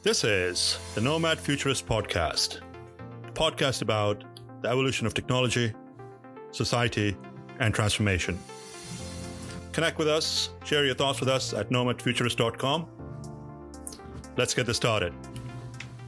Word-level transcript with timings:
This 0.00 0.22
is 0.22 0.78
the 0.94 1.00
Nomad 1.00 1.40
Futurist 1.40 1.84
Podcast, 1.84 2.60
a 3.26 3.32
podcast 3.32 3.82
about 3.82 4.22
the 4.62 4.68
evolution 4.68 5.08
of 5.08 5.14
technology, 5.14 5.72
society, 6.52 7.16
and 7.58 7.74
transformation. 7.74 8.38
Connect 9.72 9.98
with 9.98 10.06
us, 10.06 10.50
share 10.64 10.84
your 10.84 10.94
thoughts 10.94 11.18
with 11.18 11.28
us 11.28 11.52
at 11.52 11.70
nomadfuturist.com. 11.70 12.86
Let's 14.36 14.54
get 14.54 14.66
this 14.66 14.76
started. 14.76 15.12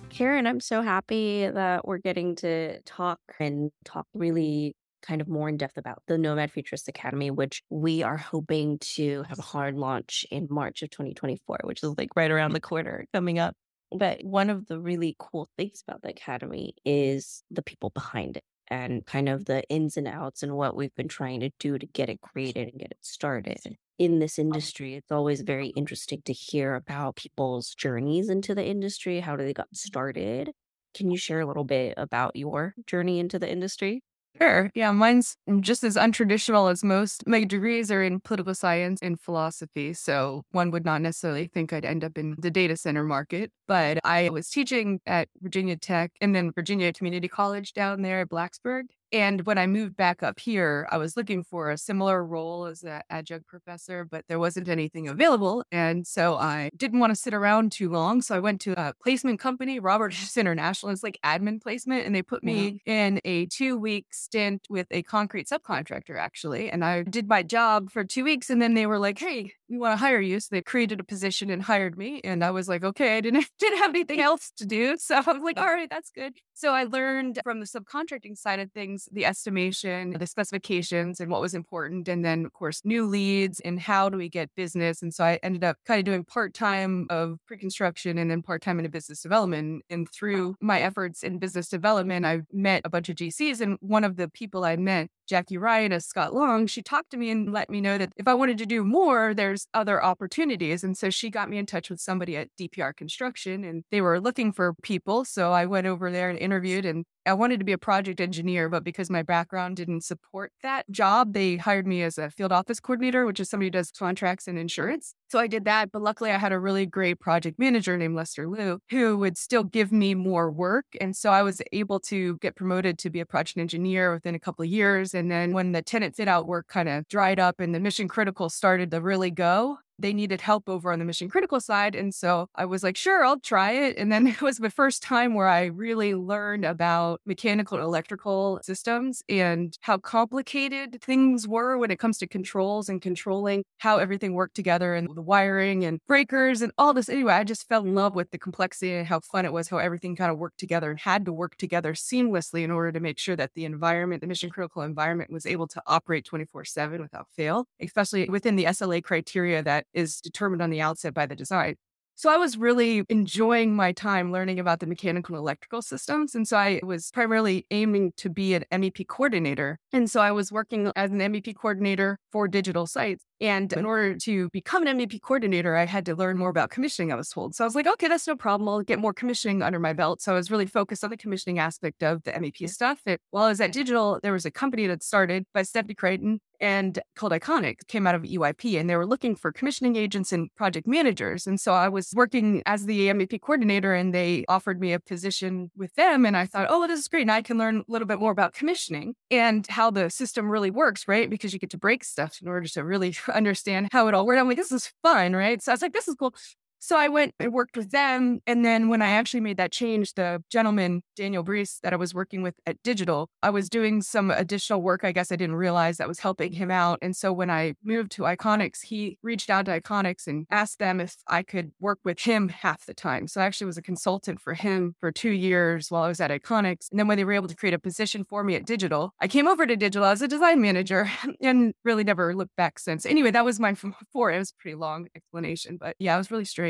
Karen, 0.09 0.47
I'm 0.47 0.61
so 0.61 0.83
happy 0.83 1.49
that 1.49 1.85
we're 1.85 1.99
getting 1.99 2.37
to 2.37 2.81
talk 2.83 3.19
and 3.41 3.73
talk 3.85 4.07
really 4.15 4.77
kind 5.03 5.21
of 5.21 5.27
more 5.27 5.49
in 5.49 5.57
depth 5.57 5.79
about 5.79 6.01
the 6.07 6.17
Nomad 6.17 6.53
Futurist 6.53 6.87
Academy, 6.87 7.33
which 7.33 7.65
we 7.71 8.05
are 8.05 8.17
hoping 8.17 8.79
to 8.79 9.25
have 9.25 9.41
a 9.41 9.43
hard 9.43 9.75
launch 9.75 10.25
in 10.31 10.47
March 10.49 10.83
of 10.83 10.91
2024, 10.91 11.59
which 11.65 11.83
is 11.83 11.93
like 11.99 12.11
right 12.15 12.31
around 12.31 12.53
the 12.53 12.61
corner 12.61 13.05
coming 13.13 13.41
up. 13.41 13.57
But 13.97 14.25
one 14.25 14.51
of 14.51 14.67
the 14.67 14.81
really 14.81 15.17
cool 15.19 15.49
things 15.57 15.83
about 15.87 16.03
the 16.03 16.11
Academy 16.11 16.75
is 16.85 17.43
the 17.51 17.63
people 17.63 17.91
behind 17.91 18.37
it 18.37 18.45
and 18.69 19.05
kind 19.07 19.29
of 19.29 19.47
the 19.47 19.65
ins 19.69 19.97
and 19.97 20.07
outs 20.07 20.43
and 20.43 20.57
what 20.57 20.77
we've 20.77 20.95
been 20.95 21.09
trying 21.09 21.41
to 21.41 21.51
do 21.59 21.79
to 21.79 21.87
get 21.87 22.09
it 22.09 22.21
created 22.21 22.69
and 22.69 22.79
get 22.79 22.93
it 22.93 22.99
started. 23.05 23.77
In 23.99 24.19
this 24.19 24.39
industry, 24.39 24.95
it's 24.95 25.13
always 25.13 25.43
very 25.43 25.69
interesting 25.69 26.23
to 26.23 26.33
hear 26.33 26.75
about 26.75 27.17
people's 27.17 27.75
journeys 27.75 28.29
into 28.31 28.55
the 28.55 28.65
industry. 28.65 29.21
How 29.21 29.37
do 29.37 29.45
they 29.45 29.53
got 29.53 29.75
started? 29.77 30.53
Can 30.95 31.11
you 31.11 31.19
share 31.19 31.41
a 31.41 31.47
little 31.47 31.65
bit 31.65 31.95
about 31.97 32.35
your 32.37 32.75
journey 32.87 33.19
into 33.19 33.39
the 33.39 33.51
industry? 33.51 34.03
Sure. 34.41 34.71
Yeah, 34.75 34.91
mine's 34.93 35.37
just 35.61 35.85
as 35.85 35.97
untraditional 35.97 36.71
as 36.71 36.83
most. 36.83 37.27
My 37.27 37.45
degrees 37.45 37.91
are 37.91 38.03
in 38.03 38.21
political 38.21 38.55
science 38.55 38.99
and 39.03 39.21
philosophy. 39.21 39.93
So 39.93 40.45
one 40.51 40.71
would 40.71 40.85
not 40.85 41.03
necessarily 41.03 41.47
think 41.47 41.75
I'd 41.75 41.85
end 41.85 42.05
up 42.05 42.17
in 42.17 42.37
the 42.39 42.51
data 42.51 42.77
center 42.79 43.05
market. 43.05 43.53
But 43.69 43.99
I 44.03 44.31
was 44.31 44.49
teaching 44.49 45.01
at 45.05 45.29
Virginia 45.43 45.77
Tech 45.77 46.13
and 46.23 46.35
then 46.35 46.53
Virginia 46.55 46.91
Community 46.95 47.29
College 47.29 47.75
down 47.75 48.01
there 48.01 48.23
at 48.23 48.31
Blacksburg. 48.31 48.85
And 49.13 49.45
when 49.47 49.59
I 49.59 49.67
moved 49.67 49.97
back 49.97 50.23
up 50.23 50.39
here, 50.39 50.87
I 50.91 50.99
was 50.99 51.17
looking 51.17 51.43
for 51.43 51.71
a 51.71 51.79
similar 51.79 52.25
role 52.25 52.67
as 52.67 52.83
an 52.83 53.03
adjunct 53.11 53.47
professor, 53.47 54.05
but 54.05 54.25
there 54.29 54.39
wasn't 54.39 54.69
anything 54.69 55.09
available. 55.09 55.65
And 55.73 56.07
so 56.07 56.37
I 56.37 56.71
didn't 56.77 57.01
want 57.01 57.11
to 57.11 57.17
sit 57.17 57.35
around 57.35 57.73
too 57.73 57.91
long. 57.91 58.23
So 58.23 58.37
I 58.37 58.39
went 58.39 58.61
to 58.63 58.81
a 58.81 58.95
placement 59.03 59.41
company, 59.41 59.81
Roberts 59.81 60.37
International. 60.37 60.93
It's 60.93 61.03
like 61.03 61.19
admin 61.25 61.61
placement. 61.61 62.07
And 62.07 62.15
they 62.15 62.23
put 62.23 62.45
mm-hmm. 62.45 62.75
me 62.77 62.83
in 62.87 63.21
a 63.25 63.47
two 63.47 63.77
week 63.77 64.07
stint 64.13 64.67
with 64.71 64.87
a 64.91 65.03
concrete 65.03 65.49
subcontractor, 65.49 66.17
actually. 66.17 66.71
And 66.71 66.85
I 66.85 67.03
did 67.03 67.29
my 67.29 67.43
job 67.43 67.91
for 67.91 68.05
two 68.05 68.25
weeks. 68.25 68.51
And 68.51 68.63
then 68.63 68.75
they 68.75 68.87
were 68.87 68.99
like, 68.99 69.19
hey, 69.19 69.53
we 69.69 69.79
want 69.79 69.93
to 69.93 69.97
hire 69.97 70.21
you. 70.21 70.41
So 70.41 70.49
they 70.51 70.63
created 70.63 71.01
a 71.01 71.05
position 71.05 71.51
and 71.51 71.63
hired 71.63 71.97
me. 71.97 72.21
And 72.25 72.45
I 72.45 72.51
was 72.51 72.69
like, 72.69 72.85
okay, 72.85 73.17
I 73.17 73.21
didn't, 73.21 73.47
didn't 73.59 73.79
have 73.79 73.91
anything 73.91 74.21
else 74.21 74.53
to 74.57 74.67
do. 74.67 74.97
So 75.11 75.17
I 75.17 75.33
was 75.33 75.43
like, 75.43 75.59
all 75.59 75.67
right, 75.67 75.89
that's 75.91 76.11
good. 76.11 76.35
So 76.55 76.73
I 76.73 76.85
learned 76.85 77.41
from 77.43 77.59
the 77.59 77.67
subcontracting 77.67 78.37
side 78.37 78.61
of 78.61 78.71
things, 78.71 79.00
the 79.13 79.25
estimation, 79.25 80.13
the 80.19 80.27
specifications, 80.27 81.21
and 81.21 81.31
what 81.31 81.41
was 81.41 81.55
important. 81.55 82.09
And 82.09 82.25
then, 82.25 82.45
of 82.45 82.53
course, 82.53 82.83
new 82.85 83.07
leads 83.07 83.61
and 83.61 83.81
how 83.81 84.09
do 84.09 84.17
we 84.17 84.29
get 84.29 84.51
business. 84.57 85.03
And 85.03 85.13
so 85.13 85.25
I 85.25 85.39
ended 85.43 85.65
up 85.65 85.77
kind 85.87 85.99
of 85.99 86.05
doing 86.05 86.25
part 86.25 86.55
time 86.55 87.07
of 87.11 87.39
pre 87.47 87.59
construction 87.59 88.19
and 88.19 88.31
then 88.31 88.43
part 88.43 88.63
time 88.63 88.79
in 88.79 88.91
business 88.91 89.23
development. 89.23 89.85
And 89.91 90.09
through 90.11 90.57
my 90.61 90.81
efforts 90.81 91.23
in 91.23 91.39
business 91.39 91.69
development, 91.69 92.27
I 92.27 92.43
met 92.53 92.83
a 92.85 92.91
bunch 92.91 93.09
of 93.09 93.17
GCs. 93.17 93.61
And 93.61 93.77
one 93.81 94.05
of 94.05 94.17
the 94.17 94.29
people 94.29 94.65
I 94.65 94.77
met 94.77 95.09
Jackie 95.31 95.59
Ryan 95.59 95.93
as 95.93 96.07
Scott 96.07 96.35
Long, 96.35 96.67
she 96.67 96.83
talked 96.83 97.13
to 97.13 97.17
me 97.17 97.31
and 97.31 97.53
let 97.53 97.71
me 97.71 97.81
know 97.81 97.97
that 97.99 98.13
if 98.17 98.27
I 98.27 98.35
wanted 98.35 98.59
to 98.59 98.67
do 98.67 98.83
more, 98.83 99.33
there's 99.33 99.69
other 99.73 100.03
opportunities. 100.03 100.83
And 100.83 100.99
so 100.99 101.09
she 101.09 101.31
got 101.31 101.49
me 101.49 101.57
in 101.57 101.67
touch 101.67 101.89
with 101.89 102.01
somebody 102.01 102.37
at 102.37 102.49
DPR 102.61 102.97
Construction 102.97 103.63
and 103.63 103.85
they 103.93 104.01
were 104.01 104.21
looking 104.21 104.53
for 104.53 104.75
people. 104.83 105.25
So 105.25 105.53
I 105.53 105.67
went 105.67 105.87
over 105.87 106.11
there 106.11 106.31
and 106.31 106.39
interviewed 106.39 106.85
and 106.85 107.05
I 107.27 107.35
wanted 107.35 107.59
to 107.61 107.65
be 107.65 107.73
a 107.73 107.79
project 107.79 108.21
engineer, 108.21 108.69
but 108.69 108.83
because 108.83 109.11
my 109.11 109.23
background 109.23 109.77
didn't 109.77 110.05
support 110.05 110.53
that 110.63 110.91
job, 110.91 111.35
they 111.35 111.59
hired 111.59 111.87
me 111.87 112.03
as 112.03 112.17
a 112.17 112.31
field 112.31 112.51
office 112.51 112.81
coordinator, 112.81 113.27
which 113.27 113.39
is 113.39 113.51
somebody 113.51 113.67
who 113.67 113.73
does 113.73 113.91
contracts 113.91 114.49
and 114.49 114.59
insurance. 114.59 115.15
So 115.29 115.39
I 115.39 115.47
did 115.47 115.65
that. 115.67 115.93
But 115.93 116.03
luckily, 116.03 116.31
I 116.31 116.39
had 116.39 116.51
a 116.51 116.59
really 116.59 116.87
great 116.87 117.21
project 117.21 117.59
manager 117.59 117.97
named 117.97 118.17
Lester 118.17 118.49
Liu 118.49 118.81
who 118.91 119.19
would 119.19 119.37
still 119.37 119.65
give 119.65 119.93
me 119.93 120.15
more 120.15 120.51
work. 120.51 120.87
And 121.01 121.15
so 121.15 121.31
I 121.31 121.43
was 121.43 121.61
able 121.73 122.01
to 122.01 122.39
get 122.39 122.57
promoted 122.57 122.99
to 122.99 123.11
be 123.11 123.21
a 123.21 123.27
project 123.27 123.59
engineer 123.59 124.13
within 124.15 124.35
a 124.35 124.41
couple 124.41 124.65
of 124.65 124.71
years. 124.71 125.15
Then 125.29 125.53
when 125.53 125.73
the 125.73 125.83
tenant 125.83 126.15
fit 126.15 126.29
out 126.29 126.47
work 126.47 126.69
kind 126.69 126.89
of 126.89 127.09
dried 127.09 127.41
up 127.41 127.59
and 127.59 127.75
the 127.75 127.81
mission 127.81 128.07
critical 128.07 128.49
started 128.49 128.93
to 128.93 129.01
really 129.01 129.33
go, 129.33 129.79
they 130.01 130.13
needed 130.13 130.41
help 130.41 130.69
over 130.69 130.93
on 130.93 130.99
the 130.99 131.05
mission 131.05 131.29
critical 131.29 131.61
side. 131.61 131.95
And 131.95 132.15
so 132.15 132.49
I 132.55 132.65
was 132.65 132.83
like, 132.83 132.97
sure, 132.97 133.25
I'll 133.25 133.41
try 133.41 133.73
it. 133.73 133.97
And 133.97 134.11
then 134.11 134.27
it 134.27 134.43
was 134.43 134.59
the 134.59 134.71
first 134.71 135.03
time 135.03 135.35
where 135.35 135.49
I 135.49 135.67
really 135.67 136.15
learned 136.15 136.65
about 136.65 137.21
mechanical 137.27 137.79
and 137.79 137.85
electrical 137.85 138.61
systems 138.63 139.23
and 139.29 139.77
how 139.81 139.99
complicated 139.99 141.01
things 141.03 141.47
were 141.47 141.79
when 141.79 141.91
it 141.91 141.99
comes 141.99 142.19
to 142.19 142.27
controls 142.27 142.89
and 142.89 143.01
controlling 143.01 143.65
how 143.79 143.99
everything 143.99 144.35
worked 144.35 144.57
together 144.57 144.95
and 144.95 145.09
the 145.15 145.23
wiring 145.23 145.85
and 145.85 146.01
breakers 146.07 146.63
and 146.63 146.73
all 146.79 146.95
this. 146.95 147.09
Anyway, 147.09 147.33
I 147.33 147.45
just 147.45 147.69
fell 147.69 147.83
in 147.85 147.95
love 147.95 148.15
with 148.15 148.31
the 148.31 148.39
complexity 148.39 148.95
and 148.95 149.07
how 149.07 149.21
fun 149.21 149.45
it 149.45 149.53
was, 149.53 149.69
how 149.69 149.79
everything 149.79 150.17
kind 150.17 150.31
of 150.31 150.39
worked 150.39 150.59
together 150.59 150.91
and 150.91 151.01
had 151.01 151.25
to 151.25 151.33
work 151.33 151.57
together 151.57 151.95
seamlessly 151.95 152.63
in 152.63 152.71
order 152.71 152.93
to 152.93 153.01
make 153.01 153.19
sure 153.19 153.37
that 153.37 153.53
the 153.55 153.65
environment, 153.65 154.21
the 154.21 154.27
mission 154.27 154.51
critical 154.51 154.83
environment 154.83 155.33
was 155.33 155.47
able 155.47 155.67
to 155.69 155.83
operate 155.87 156.25
24 156.25 156.65
7 156.65 157.01
without 157.01 157.27
fail, 157.37 157.67
especially 157.81 158.29
within 158.29 158.57
the 158.57 158.65
SLA 158.65 159.03
criteria 159.03 159.63
that 159.63 159.87
is 159.95 160.21
determined 160.21 160.63
on 160.63 160.71
the 160.71 160.81
outset 160.81 161.15
by 161.15 161.27
the 161.27 161.37
design. 161.37 161.77
So 162.21 162.29
I 162.29 162.37
was 162.37 162.59
really 162.59 163.03
enjoying 163.09 163.75
my 163.75 163.93
time 163.93 164.31
learning 164.31 164.61
about 164.61 164.81
the 164.81 164.87
mechanical 164.87 165.35
and 165.35 165.41
electrical 165.41 165.81
systems. 165.81 166.35
And 166.35 166.47
so 166.47 166.59
I 166.59 166.79
was 166.83 167.11
primarily 167.15 167.65
aiming 167.71 168.13
to 168.19 168.29
be 168.29 168.53
an 168.53 168.65
MEP 168.71 169.07
coordinator. 169.07 169.79
And 169.91 170.11
so 170.11 170.21
I 170.21 170.31
was 170.31 170.53
working 170.53 170.93
as 170.97 171.11
an 171.13 171.19
MEP 171.21 171.57
coordinator 171.57 172.19
for 172.31 172.47
digital 172.47 172.87
sites. 172.87 173.25
And 173.41 173.73
in 173.73 173.87
order 173.87 174.17
to 174.17 174.51
become 174.51 174.87
an 174.87 174.99
MEP 174.99 175.23
coordinator, 175.23 175.77
I 175.77 175.87
had 175.87 176.05
to 176.05 176.15
learn 176.15 176.37
more 176.37 176.51
about 176.51 176.69
commissioning, 176.69 177.11
I 177.11 177.15
was 177.15 177.31
told. 177.31 177.55
So 177.55 177.65
I 177.65 177.67
was 177.67 177.75
like, 177.75 177.87
okay, 177.87 178.09
that's 178.09 178.27
no 178.27 178.37
problem. 178.37 178.69
I'll 178.69 178.83
get 178.83 178.99
more 178.99 179.15
commissioning 179.15 179.63
under 179.63 179.79
my 179.79 179.95
belt. 179.95 180.21
So 180.21 180.33
I 180.33 180.37
was 180.37 180.51
really 180.51 180.67
focused 180.67 181.03
on 181.03 181.09
the 181.09 181.17
commissioning 181.17 181.59
aspect 181.59 182.03
of 182.03 182.23
the 182.25 182.33
MEP 182.33 182.69
stuff. 182.69 183.01
And 183.07 183.17
while 183.31 183.45
I 183.45 183.49
was 183.49 183.63
at 183.63 183.73
Digital, 183.73 184.21
there 184.23 184.35
was 184.35 184.45
a 184.45 184.51
company 184.51 184.87
that 184.89 185.03
started 185.03 185.47
by 185.55 185.63
Stephanie 185.63 185.95
Creighton 185.95 186.41
and 186.61 186.99
called 187.17 187.33
Iconic, 187.33 187.87
came 187.89 188.07
out 188.07 188.15
of 188.15 188.23
EYP, 188.23 188.79
and 188.79 188.89
they 188.89 188.97
were 188.97 189.07
looking 189.07 189.35
for 189.35 189.53
commissioning 189.53 189.97
agents 189.97 190.33
and 190.33 190.55
project 190.57 190.87
managers. 190.87 191.47
And 191.47 191.61
so 191.61 191.73
I 191.73 191.89
was 191.89 192.13
working 192.15 192.63
as 192.67 192.87
the 192.87 193.09
MEP 193.09 193.41
coordinator, 193.41 193.95
and 193.95 194.15
they 194.15 194.45
offered 194.49 194.81
me 194.81 194.93
a 194.93 195.01
position 195.01 195.71
with 195.77 195.95
them. 195.95 196.27
And 196.27 196.37
I 196.37 196.47
thought, 196.47 196.67
oh, 196.71 196.81
well, 196.81 196.89
this 196.89 197.01
is 197.01 197.09
great. 197.09 197.23
And 197.23 197.33
I 197.33 197.43
can 197.43 197.59
learn 197.59 197.79
a 197.79 197.85
little 197.89 198.07
bit 198.07 198.21
more 198.21 198.33
about 198.33 198.53
commissioning 198.53 199.15
and 199.31 199.67
how 199.67 199.91
the 199.91 200.11
system 200.11 200.51
really 200.51 200.71
works, 200.71 201.09
right? 201.09 201.29
Because 201.29 201.53
you 201.53 201.59
get 201.59 201.71
to 201.71 201.79
break 201.79 202.05
stuff 202.05 202.39
in 202.43 202.49
order 202.49 202.67
to 202.69 202.85
really 202.85 203.17
understand 203.33 203.89
how 203.93 204.09
it 204.09 204.15
all 204.15 204.27
works. 204.27 204.41
I'm 204.41 204.49
like, 204.49 204.57
this 204.57 204.73
is 204.73 204.93
fun, 205.03 205.35
right? 205.35 205.63
So 205.63 205.73
I 205.73 205.75
was 205.75 205.83
like, 205.83 205.93
this 205.93 206.09
is 206.09 206.15
cool. 206.15 206.35
So 206.83 206.97
I 206.97 207.09
went 207.09 207.35
and 207.39 207.53
worked 207.53 207.77
with 207.77 207.91
them. 207.91 208.41
And 208.47 208.65
then 208.65 208.89
when 208.89 209.03
I 209.03 209.11
actually 209.11 209.41
made 209.41 209.59
that 209.59 209.71
change, 209.71 210.15
the 210.15 210.43
gentleman, 210.51 211.03
Daniel 211.15 211.45
Brees, 211.45 211.79
that 211.83 211.93
I 211.93 211.97
was 211.97 212.15
working 212.15 212.43
with 212.43 212.55
at 212.67 212.83
Digital, 212.83 213.29
I 213.43 213.51
was 213.51 213.69
doing 213.69 214.01
some 214.01 214.31
additional 214.31 214.81
work. 214.81 215.05
I 215.05 215.13
guess 215.13 215.31
I 215.31 215.37
didn't 215.37 215.57
realize 215.57 215.99
that 215.99 216.09
was 216.09 216.21
helping 216.21 216.55
him 216.55 216.71
out. 216.71 216.99
And 217.03 217.15
so 217.15 217.35
when 217.35 217.51
I 217.51 217.75
moved 217.85 218.13
to 218.13 218.23
Iconics, 218.23 218.83
he 218.83 219.19
reached 219.23 219.51
out 219.51 219.67
to 219.67 219.79
Iconics 219.79 220.27
and 220.27 220.47
asked 220.51 220.79
them 220.79 221.01
if 221.01 221.17
I 221.29 221.43
could 221.43 221.73
work 221.81 221.99
with 222.03 222.21
him 222.21 222.49
half 222.49 222.87
the 222.87 222.95
time. 222.95 223.29
So 223.29 223.43
I 223.43 223.45
actually 223.45 223.67
was 223.67 223.77
a 223.77 223.83
consultant 223.83 224.41
for 224.41 224.55
him 224.55 224.95
for 225.01 225.13
two 225.13 225.33
years 225.33 225.91
while 225.91 226.05
I 226.05 226.09
was 226.09 226.21
at 226.21 226.31
Iconics. 226.31 226.91
And 226.91 226.99
then 226.99 227.07
when 227.09 227.19
they 227.19 227.25
were 227.25 227.33
able 227.33 227.49
to 227.49 227.57
create 227.57 227.75
a 227.75 227.79
position 227.79 228.25
for 228.25 228.43
me 228.43 228.55
at 228.55 228.65
Digital, 228.65 229.13
I 229.21 229.29
came 229.29 229.47
over 229.47 229.67
to 229.67 229.77
Digital 229.77 230.07
as 230.07 230.23
a 230.23 230.29
design 230.29 230.63
manager 230.63 231.11
and 231.43 231.75
really 231.85 232.05
never 232.05 232.35
looked 232.35 232.57
back 232.57 232.79
since. 232.79 233.05
Anyway, 233.05 233.31
that 233.33 233.45
was 233.45 233.61
my 233.61 233.73
before. 234.01 234.33
It 234.33 234.39
was 234.39 234.53
a 234.53 234.63
pretty 234.63 234.77
long 234.77 235.09
explanation, 235.15 235.77
but 235.79 235.95
yeah, 235.99 236.15
it 236.15 236.19
was 236.19 236.31
really 236.31 236.47
strange 236.47 236.70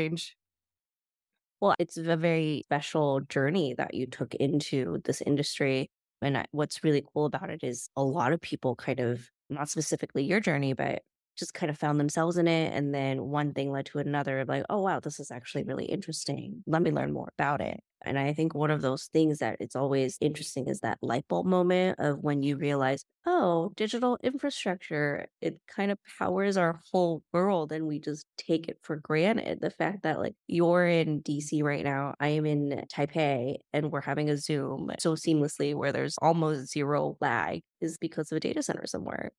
Well, 1.59 1.75
it's 1.79 1.97
a 1.97 2.17
very 2.17 2.61
special 2.65 3.21
journey 3.21 3.73
that 3.75 3.93
you 3.93 4.07
took 4.07 4.33
into 4.35 4.99
this 5.05 5.21
industry. 5.21 5.89
And 6.21 6.45
what's 6.51 6.83
really 6.83 7.03
cool 7.13 7.25
about 7.25 7.49
it 7.49 7.63
is 7.63 7.89
a 7.95 8.03
lot 8.03 8.33
of 8.33 8.41
people 8.41 8.75
kind 8.75 8.99
of, 8.99 9.29
not 9.49 9.69
specifically 9.69 10.23
your 10.23 10.39
journey, 10.39 10.73
but 10.73 11.03
just 11.37 11.53
kind 11.53 11.69
of 11.69 11.77
found 11.77 11.99
themselves 11.99 12.37
in 12.37 12.47
it. 12.47 12.73
And 12.73 12.93
then 12.93 13.23
one 13.25 13.53
thing 13.53 13.71
led 13.71 13.85
to 13.87 13.99
another, 13.99 14.45
like, 14.45 14.63
oh, 14.69 14.81
wow, 14.81 14.99
this 14.99 15.19
is 15.19 15.31
actually 15.31 15.63
really 15.63 15.85
interesting. 15.85 16.63
Let 16.67 16.81
me 16.81 16.91
learn 16.91 17.13
more 17.13 17.31
about 17.37 17.61
it. 17.61 17.81
And 18.03 18.17
I 18.17 18.33
think 18.33 18.55
one 18.55 18.71
of 18.71 18.81
those 18.81 19.05
things 19.13 19.39
that 19.39 19.57
it's 19.59 19.75
always 19.75 20.17
interesting 20.21 20.67
is 20.67 20.79
that 20.79 20.97
light 21.03 21.27
bulb 21.27 21.45
moment 21.45 21.99
of 21.99 22.19
when 22.19 22.41
you 22.41 22.57
realize, 22.57 23.05
oh, 23.27 23.71
digital 23.75 24.17
infrastructure, 24.23 25.27
it 25.39 25.59
kind 25.67 25.91
of 25.91 25.99
powers 26.17 26.57
our 26.57 26.79
whole 26.91 27.21
world 27.31 27.71
and 27.71 27.87
we 27.87 27.99
just 27.99 28.25
take 28.37 28.67
it 28.67 28.79
for 28.81 28.95
granted. 28.95 29.61
The 29.61 29.69
fact 29.69 30.01
that 30.03 30.19
like 30.19 30.35
you're 30.47 30.87
in 30.87 31.21
DC 31.21 31.61
right 31.61 31.83
now, 31.83 32.15
I 32.19 32.29
am 32.29 32.45
in 32.47 32.85
Taipei 32.91 33.57
and 33.73 33.91
we're 33.91 34.01
having 34.01 34.29
a 34.29 34.37
Zoom 34.37 34.91
so 34.99 35.15
seamlessly 35.15 35.75
where 35.75 35.91
there's 35.91 36.17
almost 36.21 36.71
zero 36.71 37.17
lag 37.21 37.61
is 37.81 37.97
because 37.99 38.31
of 38.31 38.37
a 38.37 38.39
data 38.39 38.63
center 38.63 38.87
somewhere. 38.87 39.31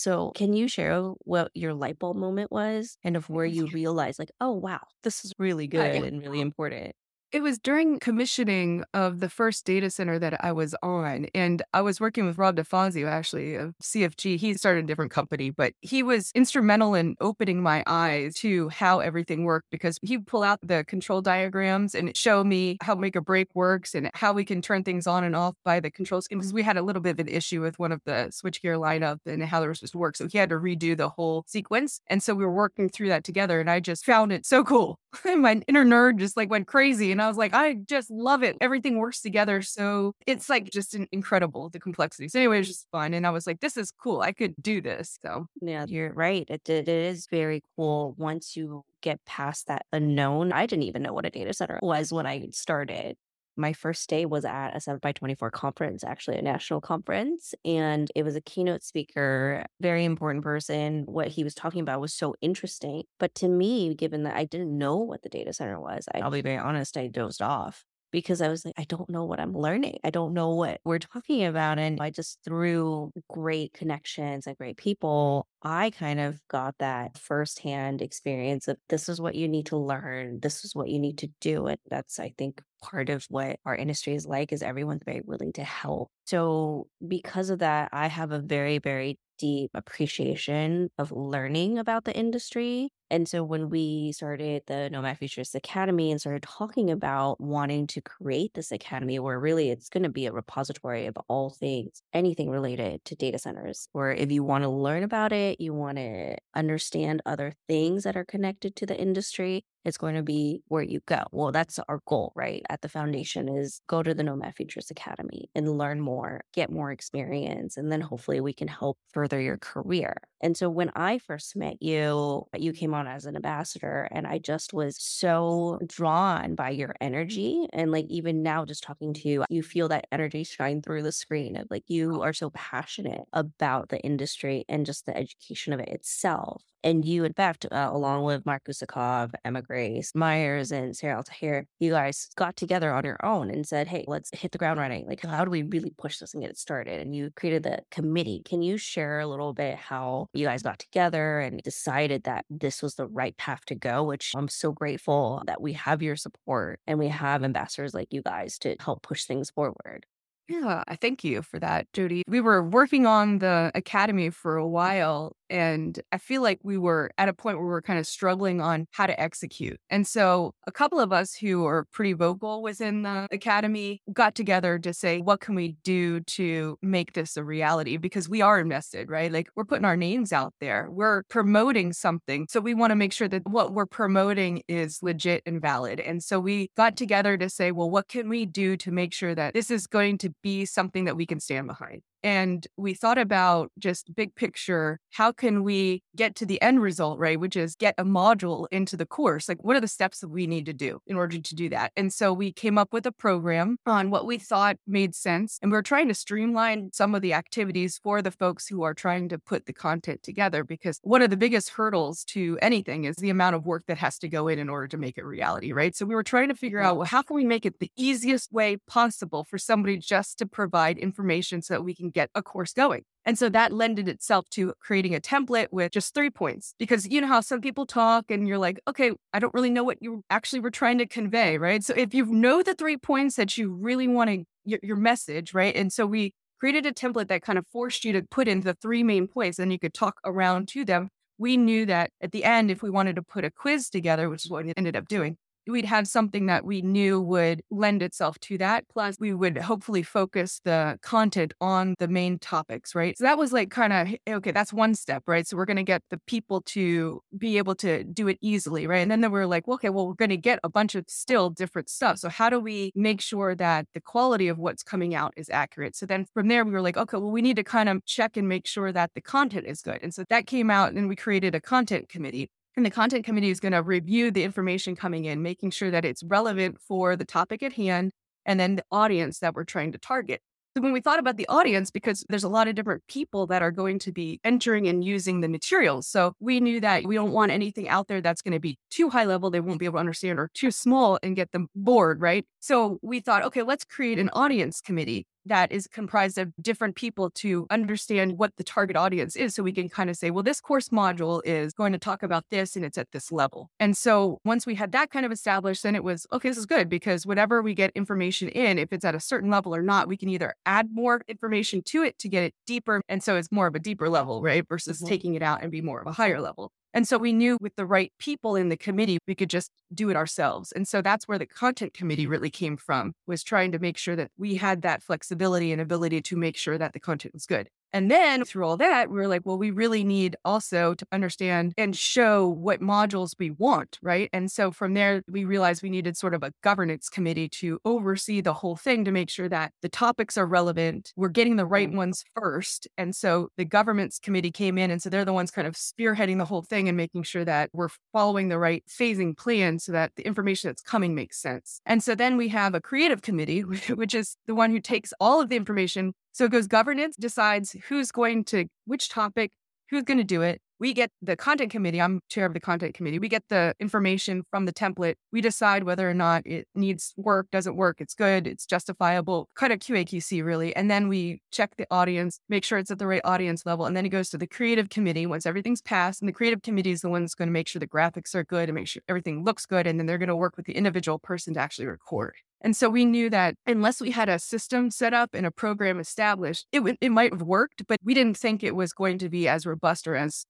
So, 0.00 0.32
can 0.32 0.54
you 0.54 0.68
share 0.68 1.00
what 1.24 1.50
your 1.54 1.74
light 1.74 1.98
bulb 1.98 2.16
moment 2.16 2.50
was 2.52 2.96
and 3.04 3.16
of 3.16 3.28
where 3.30 3.44
you 3.46 3.66
realized, 3.68 4.18
like, 4.18 4.30
oh, 4.40 4.52
wow, 4.52 4.80
this 5.02 5.24
is 5.24 5.34
really 5.38 5.66
good 5.68 6.04
and 6.04 6.20
really 6.20 6.40
important? 6.40 6.94
It 7.32 7.42
was 7.42 7.60
during 7.60 8.00
commissioning 8.00 8.82
of 8.92 9.20
the 9.20 9.28
first 9.28 9.64
data 9.64 9.88
center 9.88 10.18
that 10.18 10.44
I 10.44 10.50
was 10.50 10.74
on. 10.82 11.28
And 11.32 11.62
I 11.72 11.80
was 11.80 12.00
working 12.00 12.26
with 12.26 12.38
Rob 12.38 12.56
DeFazio, 12.56 13.06
actually, 13.06 13.54
of 13.54 13.76
CFG. 13.80 14.36
He 14.36 14.54
started 14.54 14.82
a 14.84 14.86
different 14.88 15.12
company, 15.12 15.50
but 15.50 15.74
he 15.80 16.02
was 16.02 16.32
instrumental 16.34 16.94
in 16.94 17.14
opening 17.20 17.62
my 17.62 17.84
eyes 17.86 18.34
to 18.36 18.68
how 18.70 18.98
everything 18.98 19.44
worked 19.44 19.70
because 19.70 19.96
he 20.02 20.16
would 20.16 20.26
pull 20.26 20.42
out 20.42 20.58
the 20.60 20.84
control 20.84 21.22
diagrams 21.22 21.94
and 21.94 22.16
show 22.16 22.42
me 22.42 22.78
how 22.82 22.96
make 22.96 23.14
a 23.14 23.20
break 23.20 23.48
works 23.54 23.94
and 23.94 24.10
how 24.14 24.32
we 24.32 24.44
can 24.44 24.60
turn 24.60 24.82
things 24.82 25.06
on 25.06 25.22
and 25.22 25.36
off 25.36 25.54
by 25.64 25.78
the 25.78 25.90
control 25.90 26.20
scheme. 26.20 26.38
Because 26.38 26.52
we 26.52 26.64
had 26.64 26.76
a 26.76 26.82
little 26.82 27.00
bit 27.00 27.10
of 27.10 27.20
an 27.20 27.28
issue 27.28 27.60
with 27.60 27.78
one 27.78 27.92
of 27.92 28.00
the 28.06 28.32
switchgear 28.32 28.76
lineup 28.76 29.18
and 29.24 29.44
how 29.44 29.60
they 29.60 29.68
were 29.68 29.74
supposed 29.74 29.92
to 29.92 29.98
work. 29.98 30.16
So 30.16 30.26
he 30.26 30.38
had 30.38 30.48
to 30.48 30.56
redo 30.56 30.96
the 30.96 31.10
whole 31.10 31.44
sequence. 31.46 32.00
And 32.08 32.24
so 32.24 32.34
we 32.34 32.44
were 32.44 32.52
working 32.52 32.88
through 32.88 33.08
that 33.08 33.22
together. 33.22 33.60
And 33.60 33.70
I 33.70 33.78
just 33.78 34.04
found 34.04 34.32
it 34.32 34.44
so 34.44 34.64
cool. 34.64 34.98
my 35.24 35.62
inner 35.68 35.84
nerd 35.84 36.18
just 36.18 36.36
like 36.36 36.50
went 36.50 36.66
crazy. 36.66 37.12
And 37.12 37.19
I 37.22 37.28
was 37.28 37.36
like, 37.36 37.54
I 37.54 37.74
just 37.74 38.10
love 38.10 38.42
it. 38.42 38.56
Everything 38.60 38.98
works 38.98 39.20
together. 39.20 39.62
So 39.62 40.12
it's 40.26 40.48
like 40.48 40.70
just 40.70 40.94
an 40.94 41.06
incredible, 41.12 41.68
the 41.70 41.80
complexities. 41.80 42.34
Anyway, 42.34 42.56
it 42.56 42.60
was 42.60 42.68
just 42.68 42.86
fun. 42.90 43.14
And 43.14 43.26
I 43.26 43.30
was 43.30 43.46
like, 43.46 43.60
this 43.60 43.76
is 43.76 43.90
cool. 43.90 44.20
I 44.20 44.32
could 44.32 44.54
do 44.60 44.80
this. 44.80 45.18
So, 45.22 45.46
yeah, 45.60 45.84
you're 45.88 46.12
right. 46.12 46.46
It, 46.48 46.68
it 46.68 46.88
is 46.88 47.26
very 47.30 47.62
cool 47.76 48.14
once 48.18 48.56
you 48.56 48.82
get 49.02 49.24
past 49.26 49.66
that 49.68 49.86
unknown. 49.92 50.52
I 50.52 50.66
didn't 50.66 50.84
even 50.84 51.02
know 51.02 51.12
what 51.12 51.26
a 51.26 51.30
data 51.30 51.52
center 51.54 51.78
was 51.82 52.12
when 52.12 52.26
I 52.26 52.48
started 52.52 53.16
my 53.60 53.72
first 53.72 54.08
day 54.08 54.26
was 54.26 54.44
at 54.44 54.76
a 54.76 54.80
7 54.80 54.98
by 55.00 55.12
24 55.12 55.50
conference, 55.50 56.02
actually 56.02 56.38
a 56.38 56.42
national 56.42 56.80
conference. 56.80 57.54
And 57.64 58.10
it 58.14 58.24
was 58.24 58.36
a 58.36 58.40
keynote 58.40 58.82
speaker, 58.82 59.64
very 59.80 60.04
important 60.04 60.44
person. 60.44 61.04
What 61.06 61.28
he 61.28 61.44
was 61.44 61.54
talking 61.54 61.80
about 61.80 62.00
was 62.00 62.14
so 62.14 62.34
interesting. 62.40 63.04
But 63.18 63.34
to 63.36 63.48
me, 63.48 63.94
given 63.94 64.24
that 64.24 64.36
I 64.36 64.44
didn't 64.44 64.76
know 64.76 64.96
what 64.96 65.22
the 65.22 65.28
data 65.28 65.52
center 65.52 65.80
was, 65.80 66.06
I'll 66.14 66.30
be 66.30 66.42
very 66.42 66.58
honest, 66.58 66.96
I 66.96 67.06
dozed 67.06 67.42
off 67.42 67.84
because 68.10 68.40
I 68.40 68.48
was 68.48 68.64
like, 68.64 68.74
I 68.76 68.84
don't 68.84 69.08
know 69.08 69.24
what 69.24 69.40
I'm 69.40 69.52
learning. 69.52 69.98
I 70.04 70.10
don't 70.10 70.32
know 70.32 70.50
what 70.50 70.80
we're 70.84 70.98
talking 70.98 71.44
about. 71.44 71.78
And 71.78 72.00
I 72.00 72.10
just 72.10 72.38
through 72.44 73.12
great 73.28 73.72
connections 73.72 74.46
and 74.46 74.56
great 74.56 74.76
people, 74.76 75.46
I 75.62 75.90
kind 75.90 76.20
of 76.20 76.40
got 76.48 76.76
that 76.78 77.18
firsthand 77.18 78.02
experience 78.02 78.68
of 78.68 78.78
this 78.88 79.08
is 79.08 79.20
what 79.20 79.34
you 79.34 79.48
need 79.48 79.66
to 79.66 79.76
learn. 79.76 80.40
This 80.40 80.64
is 80.64 80.74
what 80.74 80.88
you 80.88 80.98
need 80.98 81.18
to 81.18 81.28
do. 81.40 81.66
And 81.66 81.78
that's, 81.88 82.18
I 82.18 82.32
think, 82.36 82.62
part 82.80 83.08
of 83.08 83.26
what 83.28 83.58
our 83.64 83.74
industry 83.74 84.14
is 84.14 84.26
like 84.26 84.52
is 84.52 84.62
everyone's 84.62 85.02
very 85.04 85.22
willing 85.24 85.52
to 85.54 85.64
help. 85.64 86.10
So 86.24 86.86
because 87.06 87.50
of 87.50 87.60
that, 87.60 87.90
I 87.92 88.06
have 88.06 88.32
a 88.32 88.38
very, 88.38 88.78
very 88.78 89.18
deep 89.38 89.70
appreciation 89.74 90.90
of 90.98 91.10
learning 91.12 91.78
about 91.78 92.04
the 92.04 92.14
industry. 92.14 92.90
And 93.10 93.26
so 93.26 93.42
when 93.42 93.70
we 93.70 94.12
started 94.12 94.62
the 94.66 94.88
Nomad 94.90 95.18
Futurists 95.18 95.54
Academy 95.54 96.12
and 96.12 96.20
started 96.20 96.42
talking 96.42 96.90
about 96.90 97.40
wanting 97.40 97.88
to 97.88 98.00
create 98.00 98.54
this 98.54 98.70
academy 98.70 99.18
where 99.18 99.40
really 99.40 99.70
it's 99.70 99.88
going 99.88 100.04
to 100.04 100.10
be 100.10 100.26
a 100.26 100.32
repository 100.32 101.06
of 101.06 101.16
all 101.28 101.50
things, 101.50 102.02
anything 102.12 102.50
related 102.50 103.04
to 103.06 103.16
data 103.16 103.38
centers, 103.38 103.88
or 103.94 104.12
if 104.12 104.30
you 104.30 104.44
want 104.44 104.62
to 104.62 104.68
learn 104.68 105.02
about 105.02 105.32
it, 105.32 105.60
you 105.60 105.74
want 105.74 105.96
to 105.96 106.36
understand 106.54 107.22
other 107.26 107.54
things 107.66 108.04
that 108.04 108.16
are 108.16 108.24
connected 108.24 108.76
to 108.76 108.86
the 108.86 108.96
industry, 108.96 109.64
it's 109.84 109.98
going 109.98 110.14
to 110.14 110.22
be 110.22 110.62
where 110.68 110.82
you 110.82 111.00
go. 111.06 111.24
Well, 111.32 111.52
that's 111.52 111.78
our 111.88 112.00
goal, 112.06 112.32
right? 112.36 112.62
At 112.68 112.82
the 112.82 112.88
foundation 112.88 113.48
is 113.48 113.80
go 113.88 114.02
to 114.02 114.14
the 114.14 114.22
Nomad 114.22 114.54
Futurist 114.56 114.90
Academy 114.90 115.50
and 115.54 115.78
learn 115.78 116.00
more, 116.00 116.42
get 116.52 116.70
more 116.70 116.92
experience, 116.92 117.76
and 117.76 117.90
then 117.90 118.00
hopefully 118.02 118.40
we 118.40 118.52
can 118.52 118.68
help 118.68 118.98
further 119.12 119.40
your 119.40 119.58
career. 119.58 120.16
And 120.40 120.56
so 120.56 120.70
when 120.70 120.90
I 120.94 121.18
first 121.18 121.54
met 121.56 121.82
you, 121.82 122.46
you 122.56 122.72
came 122.72 122.94
on 122.94 123.06
as 123.06 123.26
an 123.26 123.36
ambassador 123.36 124.08
and 124.10 124.26
I 124.26 124.38
just 124.38 124.72
was 124.72 124.96
so 124.98 125.78
drawn 125.86 126.54
by 126.54 126.70
your 126.70 126.94
energy 127.00 127.66
and 127.72 127.92
like 127.92 128.06
even 128.08 128.42
now 128.42 128.64
just 128.64 128.82
talking 128.82 129.12
to 129.14 129.28
you, 129.28 129.44
you 129.50 129.62
feel 129.62 129.88
that 129.88 130.06
energy 130.12 130.44
shine 130.44 130.82
through 130.82 131.02
the 131.02 131.12
screen 131.12 131.56
of 131.56 131.66
like 131.70 131.84
you 131.88 132.22
are 132.22 132.32
so 132.32 132.50
passionate 132.50 133.22
about 133.32 133.88
the 133.90 134.00
industry 134.00 134.64
and 134.68 134.86
just 134.86 135.06
the 135.06 135.16
education 135.16 135.72
of 135.72 135.80
it 135.80 135.88
itself. 135.88 136.62
And 136.82 137.04
you, 137.04 137.24
in 137.24 137.34
fact, 137.34 137.66
uh, 137.70 137.90
along 137.92 138.24
with 138.24 138.46
Mark 138.46 138.64
Gusakov, 138.64 139.34
Emma 139.44 139.60
Grace, 139.60 140.14
Myers, 140.14 140.72
and 140.72 140.96
Sarah 140.96 141.16
Altair, 141.18 141.66
you 141.78 141.90
guys 141.90 142.30
got 142.36 142.56
together 142.56 142.92
on 142.92 143.04
your 143.04 143.18
own 143.22 143.50
and 143.50 143.66
said, 143.66 143.86
hey, 143.86 144.04
let's 144.08 144.30
hit 144.32 144.52
the 144.52 144.58
ground 144.58 144.80
running. 144.80 145.06
Like, 145.06 145.22
how 145.22 145.44
do 145.44 145.50
we 145.50 145.62
really 145.62 145.92
push 145.98 146.18
this 146.18 146.32
and 146.32 146.42
get 146.42 146.50
it 146.50 146.58
started? 146.58 147.00
And 147.00 147.14
you 147.14 147.30
created 147.36 147.64
the 147.64 147.80
committee. 147.90 148.42
Can 148.46 148.62
you 148.62 148.78
share 148.78 149.20
a 149.20 149.26
little 149.26 149.52
bit 149.52 149.76
how 149.76 150.28
you 150.32 150.46
guys 150.46 150.62
got 150.62 150.78
together 150.78 151.40
and 151.40 151.62
decided 151.62 152.24
that 152.24 152.44
this 152.48 152.82
was 152.82 152.94
the 152.94 153.06
right 153.06 153.36
path 153.36 153.64
to 153.66 153.74
go? 153.74 154.04
Which 154.04 154.32
I'm 154.34 154.48
so 154.48 154.72
grateful 154.72 155.42
that 155.46 155.60
we 155.60 155.72
have 155.74 156.02
your 156.02 156.16
support 156.16 156.80
and 156.86 156.98
we 156.98 157.08
have 157.08 157.44
ambassadors 157.44 157.94
like 157.94 158.12
you 158.12 158.22
guys 158.22 158.58
to 158.60 158.76
help 158.80 159.02
push 159.02 159.24
things 159.24 159.50
forward. 159.50 160.06
Yeah, 160.48 160.82
I 160.88 160.96
thank 160.96 161.22
you 161.22 161.42
for 161.42 161.60
that, 161.60 161.86
Jodie. 161.92 162.22
We 162.26 162.40
were 162.40 162.60
working 162.60 163.06
on 163.06 163.38
the 163.38 163.70
academy 163.72 164.30
for 164.30 164.58
a 164.58 164.64
mm. 164.64 164.70
while 164.70 165.36
and 165.50 166.00
I 166.12 166.18
feel 166.18 166.42
like 166.42 166.60
we 166.62 166.78
were 166.78 167.10
at 167.18 167.28
a 167.28 167.32
point 167.34 167.58
where 167.58 167.66
we 167.66 167.72
were 167.72 167.82
kind 167.82 167.98
of 167.98 168.06
struggling 168.06 168.60
on 168.60 168.86
how 168.92 169.06
to 169.06 169.20
execute. 169.20 169.78
And 169.90 170.06
so 170.06 170.54
a 170.66 170.72
couple 170.72 171.00
of 171.00 171.12
us 171.12 171.34
who 171.34 171.66
are 171.66 171.86
pretty 171.92 172.12
vocal 172.12 172.62
within 172.62 173.02
the 173.02 173.26
academy 173.32 174.00
got 174.12 174.34
together 174.34 174.78
to 174.78 174.94
say, 174.94 175.18
what 175.18 175.40
can 175.40 175.54
we 175.54 175.76
do 175.82 176.20
to 176.20 176.78
make 176.80 177.12
this 177.12 177.36
a 177.36 177.44
reality? 177.44 177.96
Because 177.96 178.28
we 178.28 178.40
are 178.40 178.60
invested, 178.60 179.10
right? 179.10 179.32
Like 179.32 179.48
we're 179.56 179.64
putting 179.64 179.84
our 179.84 179.96
names 179.96 180.32
out 180.32 180.54
there, 180.60 180.88
we're 180.90 181.24
promoting 181.24 181.92
something. 181.92 182.46
So 182.48 182.60
we 182.60 182.74
want 182.74 182.92
to 182.92 182.96
make 182.96 183.12
sure 183.12 183.28
that 183.28 183.42
what 183.48 183.72
we're 183.74 183.86
promoting 183.86 184.62
is 184.68 185.00
legit 185.02 185.42
and 185.44 185.60
valid. 185.60 185.98
And 185.98 186.22
so 186.22 186.38
we 186.38 186.70
got 186.76 186.96
together 186.96 187.36
to 187.36 187.50
say, 187.50 187.72
well, 187.72 187.90
what 187.90 188.08
can 188.08 188.28
we 188.28 188.46
do 188.46 188.76
to 188.76 188.90
make 188.92 189.12
sure 189.12 189.34
that 189.34 189.54
this 189.54 189.70
is 189.70 189.86
going 189.86 190.18
to 190.18 190.30
be 190.42 190.64
something 190.64 191.06
that 191.06 191.16
we 191.16 191.26
can 191.26 191.40
stand 191.40 191.66
behind? 191.66 192.02
And 192.22 192.66
we 192.76 192.94
thought 192.94 193.18
about 193.18 193.70
just 193.78 194.14
big 194.14 194.34
picture 194.34 195.00
how 195.12 195.32
can 195.32 195.64
we 195.64 196.02
get 196.16 196.36
to 196.36 196.46
the 196.46 196.60
end 196.62 196.80
result, 196.80 197.18
right? 197.18 197.38
Which 197.38 197.56
is 197.56 197.74
get 197.74 197.94
a 197.98 198.04
module 198.04 198.66
into 198.70 198.96
the 198.96 199.06
course. 199.06 199.48
Like, 199.48 199.62
what 199.64 199.76
are 199.76 199.80
the 199.80 199.88
steps 199.88 200.20
that 200.20 200.28
we 200.28 200.46
need 200.46 200.66
to 200.66 200.72
do 200.72 201.00
in 201.06 201.16
order 201.16 201.38
to 201.38 201.54
do 201.54 201.68
that? 201.70 201.92
And 201.96 202.12
so 202.12 202.32
we 202.32 202.52
came 202.52 202.78
up 202.78 202.92
with 202.92 203.06
a 203.06 203.12
program 203.12 203.76
on 203.86 204.10
what 204.10 204.26
we 204.26 204.38
thought 204.38 204.76
made 204.86 205.14
sense. 205.14 205.58
And 205.60 205.72
we 205.72 205.80
we're 205.80 205.82
trying 205.82 206.08
to 206.08 206.14
streamline 206.14 206.90
some 206.92 207.14
of 207.14 207.22
the 207.22 207.32
activities 207.32 207.98
for 208.02 208.20
the 208.20 208.30
folks 208.30 208.68
who 208.68 208.82
are 208.82 208.92
trying 208.92 209.30
to 209.30 209.38
put 209.38 209.64
the 209.64 209.72
content 209.72 210.22
together 210.22 210.62
because 210.62 211.00
one 211.02 211.22
of 211.22 211.30
the 211.30 211.38
biggest 211.38 211.70
hurdles 211.70 212.22
to 212.24 212.58
anything 212.60 213.04
is 213.04 213.16
the 213.16 213.30
amount 213.30 213.56
of 213.56 213.64
work 213.64 213.84
that 213.86 213.96
has 213.96 214.18
to 214.18 214.28
go 214.28 214.46
in 214.46 214.58
in 214.58 214.68
order 214.68 214.86
to 214.86 214.98
make 214.98 215.16
it 215.16 215.24
reality, 215.24 215.72
right? 215.72 215.96
So 215.96 216.04
we 216.04 216.14
were 216.14 216.22
trying 216.22 216.48
to 216.48 216.54
figure 216.54 216.80
out 216.80 216.98
well, 216.98 217.06
how 217.06 217.22
can 217.22 217.34
we 217.34 217.46
make 217.46 217.64
it 217.64 217.78
the 217.78 217.90
easiest 217.96 218.52
way 218.52 218.76
possible 218.86 219.42
for 219.42 219.56
somebody 219.56 219.96
just 219.96 220.38
to 220.40 220.46
provide 220.46 220.98
information 220.98 221.62
so 221.62 221.72
that 221.72 221.82
we 221.82 221.94
can 221.94 222.09
get 222.10 222.30
a 222.34 222.42
course 222.42 222.72
going. 222.72 223.02
And 223.24 223.38
so 223.38 223.48
that 223.50 223.72
lended 223.72 224.08
itself 224.08 224.48
to 224.50 224.72
creating 224.80 225.14
a 225.14 225.20
template 225.20 225.68
with 225.70 225.92
just 225.92 226.14
three 226.14 226.30
points. 226.30 226.74
Because 226.78 227.06
you 227.06 227.20
know 227.20 227.26
how 227.26 227.40
some 227.40 227.60
people 227.60 227.86
talk 227.86 228.30
and 228.30 228.48
you're 228.48 228.58
like, 228.58 228.80
okay, 228.88 229.12
I 229.32 229.38
don't 229.38 229.54
really 229.54 229.70
know 229.70 229.84
what 229.84 229.98
you 230.00 230.22
actually 230.30 230.60
were 230.60 230.70
trying 230.70 230.98
to 230.98 231.06
convey, 231.06 231.58
right? 231.58 231.84
So 231.84 231.94
if 231.96 232.14
you 232.14 232.26
know 232.26 232.62
the 232.62 232.74
three 232.74 232.96
points 232.96 233.36
that 233.36 233.56
you 233.58 233.72
really 233.72 234.08
want 234.08 234.30
to, 234.30 234.44
your, 234.64 234.80
your 234.82 234.96
message, 234.96 235.52
right? 235.54 235.74
And 235.74 235.92
so 235.92 236.06
we 236.06 236.32
created 236.58 236.86
a 236.86 236.92
template 236.92 237.28
that 237.28 237.42
kind 237.42 237.58
of 237.58 237.66
forced 237.72 238.04
you 238.04 238.12
to 238.12 238.22
put 238.30 238.48
in 238.48 238.60
the 238.60 238.74
three 238.74 239.02
main 239.02 239.26
points 239.26 239.58
and 239.58 239.72
you 239.72 239.78
could 239.78 239.94
talk 239.94 240.20
around 240.24 240.68
to 240.68 240.84
them. 240.84 241.08
We 241.38 241.56
knew 241.56 241.86
that 241.86 242.10
at 242.20 242.32
the 242.32 242.44
end, 242.44 242.70
if 242.70 242.82
we 242.82 242.90
wanted 242.90 243.16
to 243.16 243.22
put 243.22 243.44
a 243.44 243.50
quiz 243.50 243.88
together, 243.88 244.28
which 244.28 244.44
is 244.44 244.50
what 244.50 244.64
we 244.66 244.74
ended 244.76 244.94
up 244.94 245.08
doing, 245.08 245.38
we'd 245.70 245.84
have 245.84 246.06
something 246.06 246.46
that 246.46 246.64
we 246.64 246.82
knew 246.82 247.20
would 247.20 247.62
lend 247.70 248.02
itself 248.02 248.38
to 248.40 248.58
that. 248.58 248.84
Plus, 248.88 249.16
we 249.18 249.32
would 249.34 249.58
hopefully 249.58 250.02
focus 250.02 250.60
the 250.64 250.98
content 251.02 251.54
on 251.60 251.94
the 251.98 252.08
main 252.08 252.38
topics, 252.38 252.94
right? 252.94 253.16
So 253.16 253.24
that 253.24 253.38
was 253.38 253.52
like 253.52 253.70
kind 253.70 253.92
of, 253.92 254.08
eh, 254.26 254.34
okay, 254.34 254.50
that's 254.50 254.72
one 254.72 254.94
step, 254.94 255.22
right? 255.26 255.46
So 255.46 255.56
we're 255.56 255.64
going 255.64 255.76
to 255.76 255.82
get 255.82 256.02
the 256.10 256.18
people 256.26 256.62
to 256.62 257.22
be 257.36 257.58
able 257.58 257.74
to 257.76 258.04
do 258.04 258.28
it 258.28 258.38
easily, 258.40 258.86
right? 258.86 259.00
And 259.00 259.10
then, 259.10 259.20
then 259.20 259.30
we're 259.30 259.46
like, 259.46 259.66
well, 259.66 259.76
okay, 259.76 259.90
well, 259.90 260.06
we're 260.06 260.14
going 260.14 260.30
to 260.30 260.36
get 260.36 260.58
a 260.64 260.68
bunch 260.68 260.94
of 260.94 261.04
still 261.08 261.50
different 261.50 261.88
stuff. 261.88 262.18
So 262.18 262.28
how 262.28 262.50
do 262.50 262.60
we 262.60 262.92
make 262.94 263.20
sure 263.20 263.54
that 263.54 263.86
the 263.94 264.00
quality 264.00 264.48
of 264.48 264.58
what's 264.58 264.82
coming 264.82 265.14
out 265.14 265.32
is 265.36 265.50
accurate? 265.50 265.96
So 265.96 266.06
then 266.06 266.26
from 266.34 266.48
there, 266.48 266.64
we 266.64 266.72
were 266.72 266.82
like, 266.82 266.96
okay, 266.96 267.16
well, 267.16 267.30
we 267.30 267.42
need 267.42 267.56
to 267.56 267.64
kind 267.64 267.88
of 267.88 268.04
check 268.04 268.36
and 268.36 268.48
make 268.48 268.66
sure 268.66 268.92
that 268.92 269.12
the 269.14 269.20
content 269.20 269.66
is 269.66 269.82
good. 269.82 269.98
And 270.02 270.12
so 270.12 270.24
that 270.28 270.46
came 270.46 270.70
out 270.70 270.92
and 270.92 271.08
we 271.08 271.16
created 271.16 271.54
a 271.54 271.60
content 271.60 272.08
committee. 272.08 272.50
And 272.80 272.86
the 272.86 272.90
content 272.90 273.26
committee 273.26 273.50
is 273.50 273.60
going 273.60 273.72
to 273.72 273.82
review 273.82 274.30
the 274.30 274.42
information 274.42 274.96
coming 274.96 275.26
in, 275.26 275.42
making 275.42 275.72
sure 275.72 275.90
that 275.90 276.06
it's 276.06 276.22
relevant 276.22 276.80
for 276.80 277.14
the 277.14 277.26
topic 277.26 277.62
at 277.62 277.74
hand 277.74 278.10
and 278.46 278.58
then 278.58 278.76
the 278.76 278.84
audience 278.90 279.40
that 279.40 279.54
we're 279.54 279.64
trying 279.64 279.92
to 279.92 279.98
target. 279.98 280.40
So 280.74 280.82
when 280.82 280.94
we 280.94 281.02
thought 281.02 281.18
about 281.18 281.36
the 281.36 281.46
audience, 281.48 281.90
because 281.90 282.24
there's 282.30 282.42
a 282.42 282.48
lot 282.48 282.68
of 282.68 282.74
different 282.74 283.02
people 283.06 283.46
that 283.48 283.60
are 283.60 283.70
going 283.70 283.98
to 283.98 284.12
be 284.12 284.40
entering 284.44 284.88
and 284.88 285.04
using 285.04 285.42
the 285.42 285.48
materials. 285.48 286.06
So 286.06 286.32
we 286.40 286.58
knew 286.58 286.80
that 286.80 287.04
we 287.04 287.16
don't 287.16 287.32
want 287.32 287.52
anything 287.52 287.86
out 287.86 288.08
there 288.08 288.22
that's 288.22 288.40
going 288.40 288.54
to 288.54 288.60
be 288.60 288.78
too 288.90 289.10
high 289.10 289.26
level, 289.26 289.50
they 289.50 289.60
won't 289.60 289.78
be 289.78 289.84
able 289.84 289.96
to 289.96 290.00
understand, 290.00 290.38
or 290.38 290.48
too 290.54 290.70
small 290.70 291.18
and 291.22 291.36
get 291.36 291.52
them 291.52 291.68
bored, 291.74 292.22
right? 292.22 292.46
So 292.60 292.98
we 293.02 293.20
thought, 293.20 293.44
okay, 293.44 293.62
let's 293.62 293.84
create 293.84 294.18
an 294.18 294.30
audience 294.32 294.80
committee. 294.80 295.26
That 295.46 295.72
is 295.72 295.86
comprised 295.86 296.38
of 296.38 296.52
different 296.60 296.96
people 296.96 297.30
to 297.30 297.66
understand 297.70 298.38
what 298.38 298.56
the 298.56 298.64
target 298.64 298.96
audience 298.96 299.36
is. 299.36 299.54
So 299.54 299.62
we 299.62 299.72
can 299.72 299.88
kind 299.88 300.10
of 300.10 300.16
say, 300.16 300.30
well, 300.30 300.42
this 300.42 300.60
course 300.60 300.90
module 300.90 301.40
is 301.44 301.72
going 301.72 301.92
to 301.92 301.98
talk 301.98 302.22
about 302.22 302.44
this 302.50 302.76
and 302.76 302.84
it's 302.84 302.98
at 302.98 303.12
this 303.12 303.32
level. 303.32 303.70
And 303.78 303.96
so 303.96 304.40
once 304.44 304.66
we 304.66 304.74
had 304.74 304.92
that 304.92 305.10
kind 305.10 305.26
of 305.26 305.32
established, 305.32 305.82
then 305.82 305.94
it 305.94 306.04
was, 306.04 306.26
okay, 306.32 306.48
this 306.48 306.58
is 306.58 306.66
good 306.66 306.88
because 306.88 307.26
whatever 307.26 307.62
we 307.62 307.74
get 307.74 307.90
information 307.94 308.48
in, 308.48 308.78
if 308.78 308.92
it's 308.92 309.04
at 309.04 309.14
a 309.14 309.20
certain 309.20 309.50
level 309.50 309.74
or 309.74 309.82
not, 309.82 310.08
we 310.08 310.16
can 310.16 310.28
either 310.28 310.54
add 310.66 310.88
more 310.92 311.22
information 311.28 311.82
to 311.86 312.02
it 312.02 312.18
to 312.18 312.28
get 312.28 312.44
it 312.44 312.54
deeper. 312.66 313.02
And 313.08 313.22
so 313.22 313.36
it's 313.36 313.50
more 313.50 313.66
of 313.66 313.74
a 313.74 313.80
deeper 313.80 314.08
level, 314.08 314.42
right? 314.42 314.66
Versus 314.68 314.98
mm-hmm. 314.98 315.08
taking 315.08 315.34
it 315.34 315.42
out 315.42 315.62
and 315.62 315.70
be 315.70 315.80
more 315.80 316.00
of 316.00 316.06
a 316.06 316.12
higher 316.12 316.40
level. 316.40 316.72
And 316.92 317.06
so 317.06 317.18
we 317.18 317.32
knew 317.32 317.56
with 317.60 317.76
the 317.76 317.86
right 317.86 318.12
people 318.18 318.56
in 318.56 318.68
the 318.68 318.76
committee, 318.76 319.18
we 319.28 319.34
could 319.34 319.50
just 319.50 319.70
do 319.94 320.10
it 320.10 320.16
ourselves. 320.16 320.72
And 320.72 320.88
so 320.88 321.02
that's 321.02 321.28
where 321.28 321.38
the 321.38 321.46
content 321.46 321.94
committee 321.94 322.26
really 322.26 322.50
came 322.50 322.76
from, 322.76 323.12
was 323.26 323.44
trying 323.44 323.72
to 323.72 323.78
make 323.78 323.96
sure 323.96 324.16
that 324.16 324.30
we 324.36 324.56
had 324.56 324.82
that 324.82 325.02
flexibility 325.02 325.72
and 325.72 325.80
ability 325.80 326.20
to 326.22 326.36
make 326.36 326.56
sure 326.56 326.78
that 326.78 326.92
the 326.92 327.00
content 327.00 327.34
was 327.34 327.46
good. 327.46 327.68
And 327.92 328.10
then 328.10 328.44
through 328.44 328.64
all 328.64 328.76
that, 328.76 329.10
we 329.10 329.16
were 329.16 329.28
like, 329.28 329.42
well, 329.44 329.58
we 329.58 329.70
really 329.70 330.04
need 330.04 330.36
also 330.44 330.94
to 330.94 331.06
understand 331.12 331.74
and 331.76 331.96
show 331.96 332.48
what 332.48 332.80
modules 332.80 333.34
we 333.38 333.50
want, 333.50 333.98
right? 334.02 334.30
And 334.32 334.50
so 334.50 334.70
from 334.70 334.94
there, 334.94 335.22
we 335.28 335.44
realized 335.44 335.82
we 335.82 335.90
needed 335.90 336.16
sort 336.16 336.34
of 336.34 336.42
a 336.42 336.52
governance 336.62 337.08
committee 337.08 337.48
to 337.48 337.78
oversee 337.84 338.40
the 338.40 338.54
whole 338.54 338.76
thing 338.76 339.04
to 339.04 339.10
make 339.10 339.30
sure 339.30 339.48
that 339.48 339.72
the 339.82 339.88
topics 339.88 340.36
are 340.36 340.46
relevant. 340.46 341.12
We're 341.16 341.28
getting 341.28 341.56
the 341.56 341.66
right 341.66 341.88
mm-hmm. 341.88 341.96
ones 341.96 342.24
first. 342.34 342.88
And 342.96 343.14
so 343.14 343.48
the 343.56 343.64
governance 343.64 344.18
committee 344.18 344.52
came 344.52 344.78
in. 344.78 344.90
And 344.90 345.02
so 345.02 345.10
they're 345.10 345.24
the 345.24 345.32
ones 345.32 345.50
kind 345.50 345.66
of 345.66 345.74
spearheading 345.74 346.38
the 346.38 346.44
whole 346.44 346.62
thing 346.62 346.88
and 346.88 346.96
making 346.96 347.24
sure 347.24 347.44
that 347.44 347.70
we're 347.72 347.88
following 348.12 348.48
the 348.48 348.58
right 348.58 348.84
phasing 348.88 349.36
plan 349.36 349.78
so 349.78 349.92
that 349.92 350.12
the 350.16 350.26
information 350.26 350.68
that's 350.68 350.82
coming 350.82 351.14
makes 351.14 351.40
sense. 351.40 351.80
And 351.86 352.02
so 352.02 352.14
then 352.14 352.36
we 352.36 352.48
have 352.48 352.74
a 352.74 352.80
creative 352.80 353.22
committee, 353.22 353.60
which 353.94 354.14
is 354.14 354.36
the 354.46 354.54
one 354.54 354.70
who 354.70 354.80
takes 354.80 355.12
all 355.20 355.40
of 355.40 355.48
the 355.48 355.56
information, 355.56 356.14
so 356.32 356.44
it 356.44 356.50
goes 356.50 356.66
governance 356.66 357.16
decides 357.16 357.76
who's 357.88 358.10
going 358.12 358.44
to 358.44 358.66
which 358.84 359.08
topic, 359.08 359.50
who's 359.90 360.04
going 360.04 360.18
to 360.18 360.24
do 360.24 360.42
it. 360.42 360.60
We 360.78 360.94
get 360.94 361.10
the 361.20 361.36
content 361.36 361.70
committee. 361.70 362.00
I'm 362.00 362.20
chair 362.30 362.46
of 362.46 362.54
the 362.54 362.60
content 362.60 362.94
committee. 362.94 363.18
We 363.18 363.28
get 363.28 363.44
the 363.50 363.74
information 363.78 364.44
from 364.50 364.64
the 364.64 364.72
template. 364.72 365.16
We 365.30 365.42
decide 365.42 365.84
whether 365.84 366.08
or 366.08 366.14
not 366.14 366.46
it 366.46 366.68
needs 366.74 367.12
work, 367.18 367.48
doesn't 367.52 367.76
work, 367.76 368.00
it's 368.00 368.14
good, 368.14 368.46
it's 368.46 368.64
justifiable, 368.64 369.50
kind 369.54 369.74
of 369.74 369.80
QAQC 369.80 370.42
really. 370.42 370.74
And 370.74 370.90
then 370.90 371.08
we 371.08 371.42
check 371.50 371.76
the 371.76 371.86
audience, 371.90 372.40
make 372.48 372.64
sure 372.64 372.78
it's 372.78 372.90
at 372.90 372.98
the 372.98 373.06
right 373.06 373.20
audience 373.24 373.66
level. 373.66 373.84
And 373.84 373.94
then 373.94 374.06
it 374.06 374.08
goes 374.08 374.30
to 374.30 374.38
the 374.38 374.46
creative 374.46 374.88
committee 374.88 375.26
once 375.26 375.44
everything's 375.44 375.82
passed. 375.82 376.22
And 376.22 376.28
the 376.28 376.32
creative 376.32 376.62
committee 376.62 376.92
is 376.92 377.02
the 377.02 377.10
one 377.10 377.24
that's 377.24 377.34
going 377.34 377.48
to 377.48 377.52
make 377.52 377.68
sure 377.68 377.80
the 377.80 377.86
graphics 377.86 378.34
are 378.34 378.44
good 378.44 378.70
and 378.70 378.74
make 378.74 378.86
sure 378.86 379.02
everything 379.06 379.44
looks 379.44 379.66
good. 379.66 379.86
And 379.86 379.98
then 379.98 380.06
they're 380.06 380.16
going 380.16 380.28
to 380.28 380.36
work 380.36 380.56
with 380.56 380.64
the 380.64 380.76
individual 380.76 381.18
person 381.18 381.52
to 381.54 381.60
actually 381.60 381.88
record. 381.88 382.36
And 382.62 382.76
so 382.76 382.90
we 382.90 383.04
knew 383.04 383.30
that 383.30 383.54
unless 383.66 384.00
we 384.00 384.10
had 384.10 384.28
a 384.28 384.38
system 384.38 384.90
set 384.90 385.14
up 385.14 385.30
and 385.34 385.46
a 385.46 385.50
program 385.50 385.98
established, 385.98 386.66
it, 386.72 386.78
w- 386.78 386.96
it 387.00 387.10
might 387.10 387.32
have 387.32 387.42
worked, 387.42 387.86
but 387.86 387.98
we 388.04 388.12
didn't 388.12 388.36
think 388.36 388.62
it 388.62 388.76
was 388.76 388.92
going 388.92 389.18
to 389.18 389.28
be 389.28 389.48
as 389.48 389.64
robust 389.64 390.06
or 390.06 390.14
as 390.14 390.44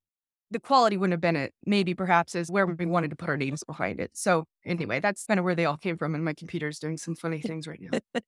the 0.51 0.59
quality 0.59 0.97
wouldn't 0.97 1.13
have 1.13 1.21
been 1.21 1.37
it, 1.37 1.55
maybe 1.65 1.95
perhaps 1.95 2.35
as 2.35 2.51
where 2.51 2.67
we 2.67 2.87
wanted 2.87 3.11
to 3.11 3.17
put 3.17 3.29
our 3.29 3.37
names 3.37 3.63
behind 3.63 4.01
it. 4.01 4.11
So 4.15 4.45
anyway, 4.65 4.99
that's 4.99 5.25
kind 5.25 5.39
of 5.39 5.45
where 5.45 5.55
they 5.55 5.65
all 5.65 5.77
came 5.77 5.97
from. 5.97 6.15
And 6.15 6.25
my 6.25 6.35
computer's 6.35 6.81
doing 6.81 6.97
some 6.97 7.15
funny 7.15 7.41
things 7.43 7.69
right 7.69 7.81
now. 7.81 8.23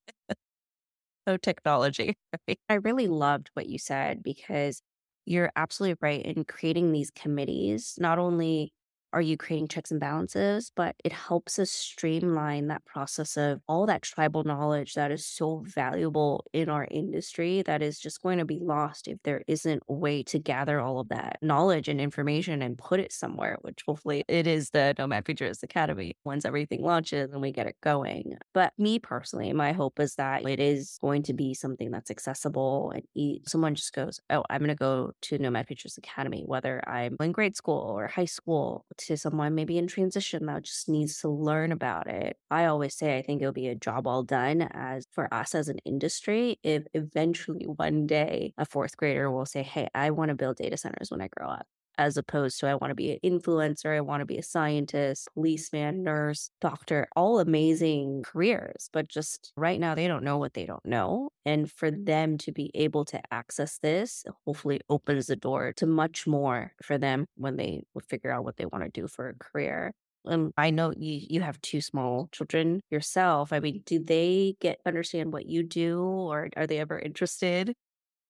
so 1.27 1.37
technology. 1.37 2.17
I 2.69 2.75
really 2.75 3.09
loved 3.09 3.51
what 3.55 3.67
you 3.67 3.79
said 3.79 4.23
because 4.23 4.81
you're 5.25 5.51
absolutely 5.57 5.99
right 6.01 6.25
in 6.25 6.45
creating 6.45 6.93
these 6.93 7.11
committees, 7.11 7.95
not 7.99 8.19
only 8.19 8.73
are 9.13 9.21
you 9.21 9.37
creating 9.37 9.69
checks 9.69 9.91
and 9.91 10.01
balances, 10.01 10.73
but 10.75 10.97
it 11.05 11.13
helps 11.13 11.59
us 11.59 11.71
streamline 11.71 12.69
that 12.69 12.85
process 12.85 13.37
of 13.37 13.61
all 13.69 13.87
that 13.87 14.03
tribal 14.03 14.45
knowledge 14.45 14.95
that 14.95 15.11
is 15.11 15.27
so 15.27 15.63
valuable 15.67 16.45
in 16.53 16.69
our 16.69 16.87
industry 16.91 17.63
that 17.63 17.83
is 17.83 17.99
just 17.99 18.23
going 18.23 18.39
to 18.39 18.45
be 18.45 18.59
lost 18.61 19.09
if 19.09 19.19
there 19.23 19.43
isn't 19.47 19.83
a 19.89 19.93
way 19.93 20.23
to 20.23 20.39
gather 20.39 20.81
all 20.81 21.01
of 21.01 21.09
that 21.09 21.39
knowledge 21.43 21.89
and 21.89 22.01
information 22.01 22.63
and 22.63 22.79
put 22.79 23.01
it 23.01 23.13
somewhere, 23.13 23.59
which 23.63 23.83
hopefully 23.87 24.25
it 24.29 24.47
is 24.47 24.71
the 24.71 24.95
Nomad 24.99 25.27
Futurist 25.27 25.63
Academy 25.63 26.17
once 26.25 26.45
everything 26.45 26.83
launches 26.83 27.33
and 27.33 27.43
we 27.43 27.53
get 27.53 27.67
it 27.67 27.77
going. 27.83 28.37
But 28.55 28.73
me 28.79 28.99
personally, 28.99 29.53
my 29.53 29.73
hope 29.73 30.01
is 30.01 30.15
that 30.15 30.49
it 30.49 30.61
is 30.61 30.99
going 31.01 31.23
to 31.25 31.35
be 31.35 31.55
something 31.55 31.91
that's 31.91 32.11
accessible 32.11 32.93
and 32.95 33.41
someone 33.47 33.75
just 33.75 33.93
goes, 33.93 34.21
Oh, 34.31 34.45
I'm 34.49 34.61
going 34.61 34.69
to 34.69 34.75
go 34.75 35.13
to 35.23 35.39
Nomad 35.39 35.67
Futurist 35.67 35.99
Academy, 35.99 36.45
whether 36.47 36.83
I'm 36.89 37.17
in 37.21 37.33
grade 37.33 37.57
school 37.57 37.79
or 37.79 38.07
high 38.07 38.25
school 38.25 38.87
to 39.07 39.17
someone 39.17 39.55
maybe 39.55 39.79
in 39.79 39.87
transition 39.87 40.47
that 40.47 40.63
just 40.65 40.89
needs 40.89 41.19
to 41.21 41.29
learn 41.29 41.73
about 41.73 42.07
it. 42.09 42.37
I 42.51 42.67
always 42.67 42.95
say 42.97 43.17
I 43.19 43.23
think 43.23 43.41
it'll 43.43 43.53
be 43.53 43.69
a 43.69 43.75
job 43.75 44.07
all 44.07 44.23
done 44.23 44.63
as 44.63 45.07
for 45.13 45.33
us 45.33 45.55
as 45.55 45.69
an 45.69 45.79
industry 45.85 46.59
if 46.63 46.85
eventually 46.95 47.67
one 47.67 48.07
day 48.07 48.55
a 48.59 48.65
fourth 48.67 48.97
grader 48.97 49.31
will 49.31 49.47
say, 49.47 49.63
Hey, 49.63 49.89
I 49.95 50.11
want 50.11 50.31
to 50.31 50.35
build 50.35 50.57
data 50.57 50.77
centers 50.77 51.11
when 51.11 51.21
I 51.21 51.29
grow 51.29 51.49
up 51.49 51.67
as 51.99 52.17
opposed 52.17 52.61
to 52.61 52.69
I 52.69 52.75
want 52.75 52.91
to 52.91 52.95
be 52.95 53.13
an 53.13 53.19
influencer, 53.25 53.97
I 53.97 54.01
want 54.01 54.21
to 54.21 54.27
be 54.27 54.39
a 54.39 54.43
scientist, 54.43 55.29
policeman, 55.35 56.03
nurse, 56.03 56.51
doctor, 56.61 57.09
all 57.17 57.39
amazing 57.39 58.23
careers. 58.25 58.89
But 58.93 59.09
just 59.09 59.53
right 59.57 59.79
now, 59.79 59.95
they 59.95 60.09
don't 60.09 60.25
know 60.25 60.39
what 60.39 60.55
they 60.55 60.67
don't 60.67 60.85
know. 60.85 61.31
And 61.45 61.71
for 61.71 61.91
mm-hmm. 61.91 62.05
them 62.05 62.39
to 62.39 62.53
be 62.53 62.71
able 62.75 63.05
to 63.07 63.21
access 63.33 63.79
this, 63.79 64.25
hopefully 64.47 64.81
opens 64.89 65.27
the 65.27 65.37
door 65.37 65.73
to 65.77 65.87
much 65.87 66.27
more 66.27 66.73
for 66.83 66.99
them 66.99 67.27
when 67.37 67.57
they 67.57 67.83
figure 68.09 68.31
out 68.31 68.45
what 68.45 68.57
they 68.57 68.67
want 68.67 68.85
to 68.85 68.91
do 68.91 69.09
for 69.09 69.29
a 69.29 69.35
career. 69.35 69.93
And 70.25 70.53
I 70.57 70.71
know 70.71 70.93
you 70.97 71.21
you 71.29 71.41
have 71.41 71.61
two 71.63 71.81
small 71.81 72.29
children 72.33 72.81
yourself. 72.91 73.53
I 73.53 73.61
mean, 73.61 73.83
do 73.85 73.99
they 73.99 74.55
get 74.61 74.81
understand 74.87 75.33
what 75.33 75.47
you 75.47 75.63
do 75.65 76.01
or 76.01 76.49
are 76.57 76.67
they 76.67 76.79
ever 76.79 76.99
interested? 76.99 77.75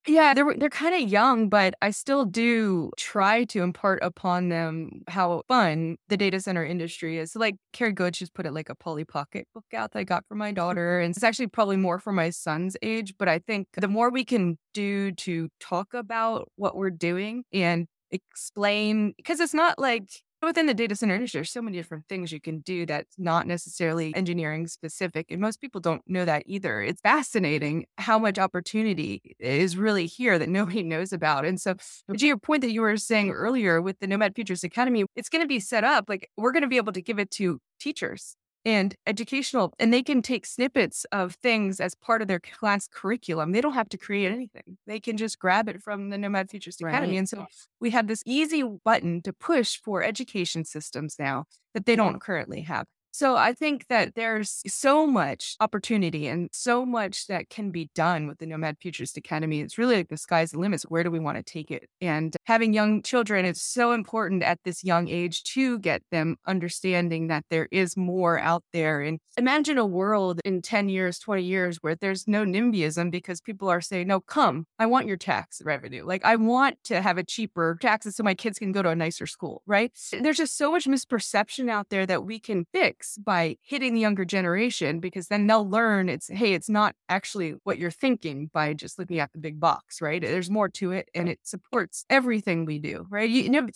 Yeah, 0.06 0.34
they're 0.34 0.54
they're 0.56 0.68
kind 0.68 0.96
of 1.00 1.08
young, 1.08 1.48
but 1.48 1.74
I 1.80 1.90
still 1.92 2.24
do 2.24 2.90
try 2.96 3.44
to 3.44 3.62
impart 3.62 4.00
upon 4.02 4.48
them 4.48 5.02
how 5.06 5.42
fun 5.46 5.96
the 6.08 6.16
data 6.16 6.40
center 6.40 6.64
industry 6.64 7.18
is. 7.18 7.30
So 7.32 7.38
like 7.38 7.54
Kerry 7.72 7.92
Good, 7.92 8.16
she's 8.16 8.28
put 8.28 8.44
it 8.44 8.52
like 8.52 8.68
a 8.68 8.74
Polly 8.74 9.04
Pocket 9.04 9.46
book 9.54 9.64
out 9.72 9.92
that 9.92 10.00
I 10.00 10.04
got 10.04 10.24
for 10.26 10.34
my 10.34 10.50
daughter. 10.52 10.98
And 10.98 11.14
it's 11.14 11.22
actually 11.22 11.46
probably 11.46 11.76
more 11.76 12.00
for 12.00 12.12
my 12.12 12.30
son's 12.30 12.76
age. 12.82 13.14
But 13.16 13.28
I 13.28 13.38
think 13.38 13.68
the 13.76 13.86
more 13.86 14.10
we 14.10 14.24
can 14.24 14.58
do 14.74 15.12
to 15.12 15.48
talk 15.60 15.94
about 15.94 16.50
what 16.56 16.76
we're 16.76 16.90
doing 16.90 17.44
and 17.52 17.86
explain, 18.10 19.14
because 19.16 19.38
it's 19.38 19.54
not 19.54 19.78
like 19.78 20.08
Within 20.44 20.66
the 20.66 20.74
data 20.74 20.96
center 20.96 21.14
industry, 21.14 21.38
there's 21.38 21.52
so 21.52 21.62
many 21.62 21.76
different 21.76 22.08
things 22.08 22.32
you 22.32 22.40
can 22.40 22.60
do 22.60 22.84
that's 22.84 23.14
not 23.16 23.46
necessarily 23.46 24.12
engineering 24.16 24.66
specific. 24.66 25.30
And 25.30 25.40
most 25.40 25.60
people 25.60 25.80
don't 25.80 26.02
know 26.08 26.24
that 26.24 26.42
either. 26.46 26.82
It's 26.82 27.00
fascinating 27.00 27.86
how 27.96 28.18
much 28.18 28.40
opportunity 28.40 29.36
is 29.38 29.76
really 29.76 30.06
here 30.06 30.40
that 30.40 30.48
nobody 30.48 30.82
knows 30.82 31.12
about. 31.12 31.44
And 31.44 31.60
so, 31.60 31.74
to 32.16 32.26
your 32.26 32.38
point 32.38 32.62
that 32.62 32.72
you 32.72 32.80
were 32.80 32.96
saying 32.96 33.30
earlier 33.30 33.80
with 33.80 34.00
the 34.00 34.08
Nomad 34.08 34.34
Futurist 34.34 34.64
Academy, 34.64 35.04
it's 35.14 35.28
going 35.28 35.42
to 35.42 35.48
be 35.48 35.60
set 35.60 35.84
up 35.84 36.06
like 36.08 36.28
we're 36.36 36.52
going 36.52 36.62
to 36.62 36.68
be 36.68 36.76
able 36.76 36.92
to 36.92 37.02
give 37.02 37.20
it 37.20 37.30
to 37.32 37.60
teachers 37.78 38.36
and 38.64 38.94
educational 39.06 39.72
and 39.78 39.92
they 39.92 40.02
can 40.02 40.22
take 40.22 40.46
snippets 40.46 41.04
of 41.12 41.34
things 41.34 41.80
as 41.80 41.94
part 41.94 42.22
of 42.22 42.28
their 42.28 42.40
class 42.40 42.88
curriculum. 42.88 43.52
They 43.52 43.60
don't 43.60 43.72
have 43.74 43.88
to 43.90 43.98
create 43.98 44.30
anything. 44.30 44.78
They 44.86 45.00
can 45.00 45.16
just 45.16 45.38
grab 45.38 45.68
it 45.68 45.82
from 45.82 46.10
the 46.10 46.18
nomad 46.18 46.50
futurist 46.50 46.80
academy. 46.80 47.12
Right. 47.12 47.18
and 47.18 47.28
so 47.28 47.46
we 47.80 47.90
have 47.90 48.06
this 48.06 48.22
easy 48.26 48.62
button 48.62 49.22
to 49.22 49.32
push 49.32 49.78
for 49.78 50.02
education 50.02 50.64
systems 50.64 51.16
now 51.18 51.44
that 51.74 51.86
they 51.86 51.96
don't 51.96 52.20
currently 52.20 52.62
have 52.62 52.86
so 53.12 53.36
I 53.36 53.52
think 53.52 53.88
that 53.88 54.14
there's 54.14 54.62
so 54.66 55.06
much 55.06 55.56
opportunity 55.60 56.26
and 56.26 56.48
so 56.50 56.86
much 56.86 57.26
that 57.26 57.50
can 57.50 57.70
be 57.70 57.90
done 57.94 58.26
with 58.26 58.38
the 58.38 58.46
Nomad 58.46 58.78
Futurist 58.80 59.18
Academy. 59.18 59.60
It's 59.60 59.76
really 59.76 59.96
like 59.96 60.08
the 60.08 60.16
sky's 60.16 60.52
the 60.52 60.58
limit. 60.58 60.82
Where 60.88 61.04
do 61.04 61.10
we 61.10 61.20
want 61.20 61.36
to 61.36 61.42
take 61.42 61.70
it? 61.70 61.90
And 62.00 62.34
having 62.46 62.72
young 62.72 63.02
children, 63.02 63.44
it's 63.44 63.62
so 63.62 63.92
important 63.92 64.42
at 64.42 64.60
this 64.64 64.82
young 64.82 65.08
age 65.08 65.42
to 65.54 65.78
get 65.78 66.02
them 66.10 66.36
understanding 66.46 67.28
that 67.28 67.44
there 67.50 67.68
is 67.70 67.98
more 67.98 68.38
out 68.38 68.64
there. 68.72 69.02
And 69.02 69.18
imagine 69.36 69.76
a 69.76 69.84
world 69.84 70.40
in 70.44 70.62
10 70.62 70.88
years, 70.88 71.18
20 71.18 71.42
years 71.42 71.78
where 71.82 71.94
there's 71.94 72.26
no 72.26 72.44
NIMBYism 72.44 73.10
because 73.10 73.42
people 73.42 73.68
are 73.68 73.82
saying, 73.82 74.06
no, 74.06 74.20
come, 74.20 74.66
I 74.78 74.86
want 74.86 75.06
your 75.06 75.18
tax 75.18 75.60
revenue. 75.62 76.06
Like 76.06 76.24
I 76.24 76.36
want 76.36 76.78
to 76.84 77.02
have 77.02 77.18
a 77.18 77.24
cheaper 77.24 77.76
taxes 77.80 78.16
so 78.16 78.22
my 78.22 78.34
kids 78.34 78.58
can 78.58 78.72
go 78.72 78.80
to 78.80 78.88
a 78.88 78.96
nicer 78.96 79.26
school, 79.26 79.62
right? 79.66 79.92
There's 80.18 80.38
just 80.38 80.56
so 80.56 80.72
much 80.72 80.86
misperception 80.86 81.68
out 81.68 81.90
there 81.90 82.06
that 82.06 82.24
we 82.24 82.38
can 82.38 82.64
fix 82.72 83.01
by 83.24 83.56
hitting 83.62 83.94
the 83.94 84.00
younger 84.00 84.24
generation 84.24 85.00
because 85.00 85.28
then 85.28 85.46
they'll 85.46 85.68
learn 85.68 86.08
it's 86.08 86.28
hey 86.28 86.54
it's 86.54 86.68
not 86.68 86.94
actually 87.08 87.54
what 87.64 87.78
you're 87.78 87.90
thinking 87.90 88.50
by 88.52 88.72
just 88.72 88.98
looking 88.98 89.18
at 89.18 89.32
the 89.32 89.38
big 89.38 89.60
box 89.60 90.00
right 90.00 90.22
there's 90.22 90.50
more 90.50 90.68
to 90.68 90.92
it 90.92 91.08
and 91.14 91.28
it 91.28 91.38
supports 91.42 92.04
everything 92.10 92.64
we 92.64 92.78
do 92.78 93.06
right 93.10 93.30
you, 93.30 93.42
you 93.42 93.50
know 93.50 93.66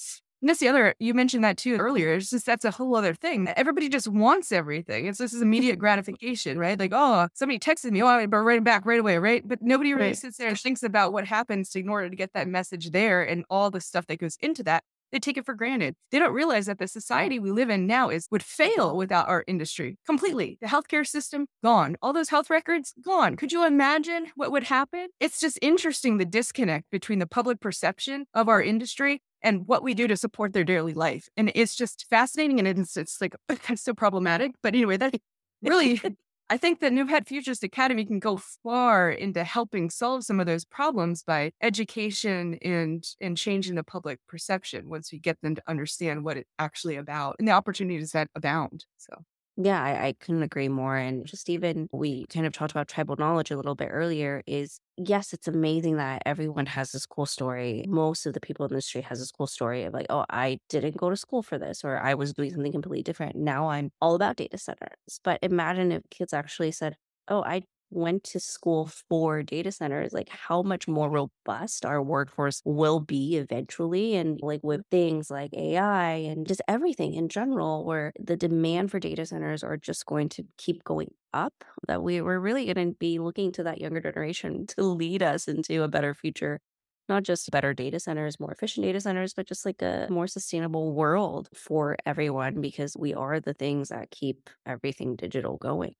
and 0.42 0.50
that's 0.50 0.60
the 0.60 0.68
other, 0.68 0.94
you 0.98 1.14
mentioned 1.14 1.44
that 1.44 1.56
too 1.56 1.76
earlier. 1.76 2.12
It's 2.12 2.28
just 2.28 2.44
that's 2.44 2.64
a 2.64 2.70
whole 2.70 2.94
other 2.94 3.14
thing. 3.14 3.48
Everybody 3.56 3.88
just 3.88 4.06
wants 4.06 4.52
everything. 4.52 5.06
It's 5.06 5.18
this 5.18 5.32
is 5.32 5.40
immediate 5.40 5.78
gratification, 5.78 6.58
right? 6.58 6.78
Like, 6.78 6.92
oh, 6.94 7.28
somebody 7.32 7.58
texted 7.58 7.90
me, 7.90 8.02
oh, 8.02 8.06
I'm 8.06 8.32
it 8.32 8.64
back 8.64 8.84
right 8.84 9.00
away, 9.00 9.16
right? 9.16 9.42
But 9.46 9.62
nobody 9.62 9.94
really 9.94 10.08
right. 10.08 10.16
sits 10.16 10.36
there 10.36 10.48
and 10.48 10.60
thinks 10.60 10.82
about 10.82 11.12
what 11.12 11.24
happens 11.26 11.74
in 11.74 11.88
order 11.88 12.10
to 12.10 12.16
get 12.16 12.34
that 12.34 12.48
message 12.48 12.90
there 12.90 13.22
and 13.22 13.44
all 13.48 13.70
the 13.70 13.80
stuff 13.80 14.06
that 14.08 14.18
goes 14.18 14.36
into 14.40 14.62
that. 14.64 14.84
They 15.12 15.18
take 15.18 15.36
it 15.36 15.46
for 15.46 15.54
granted. 15.54 15.94
They 16.10 16.18
don't 16.18 16.32
realize 16.32 16.66
that 16.66 16.78
the 16.78 16.88
society 16.88 17.38
we 17.38 17.50
live 17.50 17.70
in 17.70 17.86
now 17.86 18.08
is 18.08 18.26
would 18.30 18.42
fail 18.42 18.96
without 18.96 19.28
our 19.28 19.44
industry 19.46 19.98
completely. 20.06 20.58
The 20.60 20.66
healthcare 20.66 21.06
system 21.06 21.46
gone. 21.62 21.96
All 22.02 22.12
those 22.12 22.28
health 22.28 22.50
records 22.50 22.94
gone. 23.04 23.36
Could 23.36 23.52
you 23.52 23.64
imagine 23.66 24.26
what 24.34 24.52
would 24.52 24.64
happen? 24.64 25.08
It's 25.20 25.40
just 25.40 25.58
interesting 25.62 26.18
the 26.18 26.24
disconnect 26.24 26.90
between 26.90 27.18
the 27.18 27.26
public 27.26 27.60
perception 27.60 28.26
of 28.34 28.48
our 28.48 28.62
industry 28.62 29.22
and 29.42 29.66
what 29.66 29.82
we 29.82 29.94
do 29.94 30.08
to 30.08 30.16
support 30.16 30.52
their 30.52 30.64
daily 30.64 30.94
life. 30.94 31.28
And 31.36 31.52
it's 31.54 31.76
just 31.76 32.06
fascinating 32.10 32.58
and 32.58 32.66
it's, 32.66 32.96
it's 32.96 33.20
like 33.20 33.34
it's 33.48 33.82
so 33.82 33.94
problematic. 33.94 34.52
But 34.62 34.74
anyway, 34.74 34.96
that 34.96 35.14
really 35.62 36.00
I 36.48 36.56
think 36.56 36.78
that 36.80 36.92
Nomad 36.92 37.26
Futurist 37.26 37.64
Academy 37.64 38.04
can 38.04 38.20
go 38.20 38.36
far 38.36 39.10
into 39.10 39.42
helping 39.42 39.90
solve 39.90 40.24
some 40.24 40.38
of 40.38 40.46
those 40.46 40.64
problems 40.64 41.24
by 41.24 41.50
education 41.60 42.58
and 42.62 43.04
and 43.20 43.36
changing 43.36 43.74
the 43.74 43.82
public 43.82 44.20
perception 44.28 44.88
once 44.88 45.10
we 45.10 45.18
get 45.18 45.40
them 45.40 45.56
to 45.56 45.62
understand 45.66 46.24
what 46.24 46.36
it's 46.36 46.50
actually 46.58 46.96
about 46.96 47.36
and 47.40 47.48
the 47.48 47.52
opportunities 47.52 48.12
that 48.12 48.28
abound. 48.36 48.84
So 48.96 49.24
yeah, 49.58 49.82
I, 49.82 50.06
I 50.08 50.12
couldn't 50.20 50.42
agree 50.42 50.68
more. 50.68 50.96
And 50.96 51.24
just 51.24 51.48
even 51.48 51.88
we 51.92 52.26
kind 52.26 52.44
of 52.46 52.52
talked 52.52 52.72
about 52.72 52.88
tribal 52.88 53.16
knowledge 53.16 53.50
a 53.50 53.56
little 53.56 53.74
bit 53.74 53.88
earlier 53.90 54.42
is 54.46 54.78
yes, 54.98 55.32
it's 55.32 55.48
amazing 55.48 55.96
that 55.96 56.22
everyone 56.26 56.66
has 56.66 56.92
this 56.92 57.06
cool 57.06 57.24
story. 57.26 57.84
Most 57.88 58.26
of 58.26 58.34
the 58.34 58.40
people 58.40 58.66
in 58.66 58.70
the 58.70 58.74
industry 58.74 59.00
has 59.02 59.18
this 59.18 59.30
cool 59.32 59.46
story 59.46 59.84
of 59.84 59.94
like, 59.94 60.06
oh, 60.10 60.26
I 60.28 60.58
didn't 60.68 60.98
go 60.98 61.08
to 61.08 61.16
school 61.16 61.42
for 61.42 61.58
this, 61.58 61.84
or 61.84 61.98
I 61.98 62.12
was 62.14 62.34
doing 62.34 62.50
something 62.52 62.72
completely 62.72 63.02
different. 63.02 63.36
Now 63.36 63.68
I'm 63.70 63.90
all 64.02 64.14
about 64.14 64.36
data 64.36 64.58
centers. 64.58 65.20
But 65.24 65.38
imagine 65.42 65.90
if 65.92 66.02
kids 66.10 66.34
actually 66.34 66.72
said, 66.72 66.96
oh, 67.28 67.42
I 67.42 67.62
went 67.90 68.24
to 68.24 68.40
school 68.40 68.86
for 68.86 69.42
data 69.42 69.70
centers, 69.72 70.12
like 70.12 70.28
how 70.28 70.62
much 70.62 70.88
more 70.88 71.10
robust 71.10 71.84
our 71.86 72.02
workforce 72.02 72.60
will 72.64 73.00
be 73.00 73.36
eventually. 73.36 74.14
And 74.16 74.38
like 74.42 74.60
with 74.62 74.82
things 74.90 75.30
like 75.30 75.50
AI 75.54 76.12
and 76.14 76.46
just 76.46 76.62
everything 76.68 77.14
in 77.14 77.28
general, 77.28 77.84
where 77.84 78.12
the 78.18 78.36
demand 78.36 78.90
for 78.90 78.98
data 79.00 79.24
centers 79.26 79.62
are 79.64 79.76
just 79.76 80.06
going 80.06 80.28
to 80.30 80.44
keep 80.58 80.84
going 80.84 81.14
up, 81.32 81.54
that 81.86 82.02
we, 82.02 82.20
we're 82.20 82.40
really 82.40 82.72
going 82.72 82.90
to 82.92 82.96
be 82.98 83.18
looking 83.18 83.52
to 83.52 83.62
that 83.64 83.80
younger 83.80 84.00
generation 84.00 84.66
to 84.68 84.82
lead 84.82 85.22
us 85.22 85.48
into 85.48 85.82
a 85.82 85.88
better 85.88 86.14
future. 86.14 86.60
Not 87.08 87.22
just 87.22 87.50
better 87.52 87.72
data 87.72 88.00
centers, 88.00 88.40
more 88.40 88.50
efficient 88.50 88.84
data 88.84 89.00
centers, 89.00 89.32
but 89.32 89.46
just 89.46 89.64
like 89.64 89.80
a 89.80 90.08
more 90.10 90.26
sustainable 90.26 90.92
world 90.92 91.48
for 91.54 91.96
everyone 92.04 92.60
because 92.60 92.96
we 92.96 93.14
are 93.14 93.38
the 93.38 93.54
things 93.54 93.90
that 93.90 94.10
keep 94.10 94.50
everything 94.66 95.14
digital 95.14 95.56
going. 95.56 95.94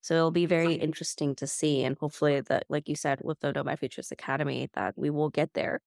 So 0.00 0.14
it'll 0.14 0.30
be 0.30 0.46
very 0.46 0.74
interesting 0.74 1.34
to 1.36 1.46
see. 1.46 1.84
And 1.84 1.96
hopefully 1.98 2.40
that, 2.40 2.64
like 2.68 2.88
you 2.88 2.96
said, 2.96 3.20
with 3.22 3.40
the 3.40 3.52
Nomad 3.52 3.78
Futurist 3.78 4.12
Academy, 4.12 4.68
that 4.74 4.94
we 4.96 5.10
will 5.10 5.30
get 5.30 5.52
there. 5.54 5.80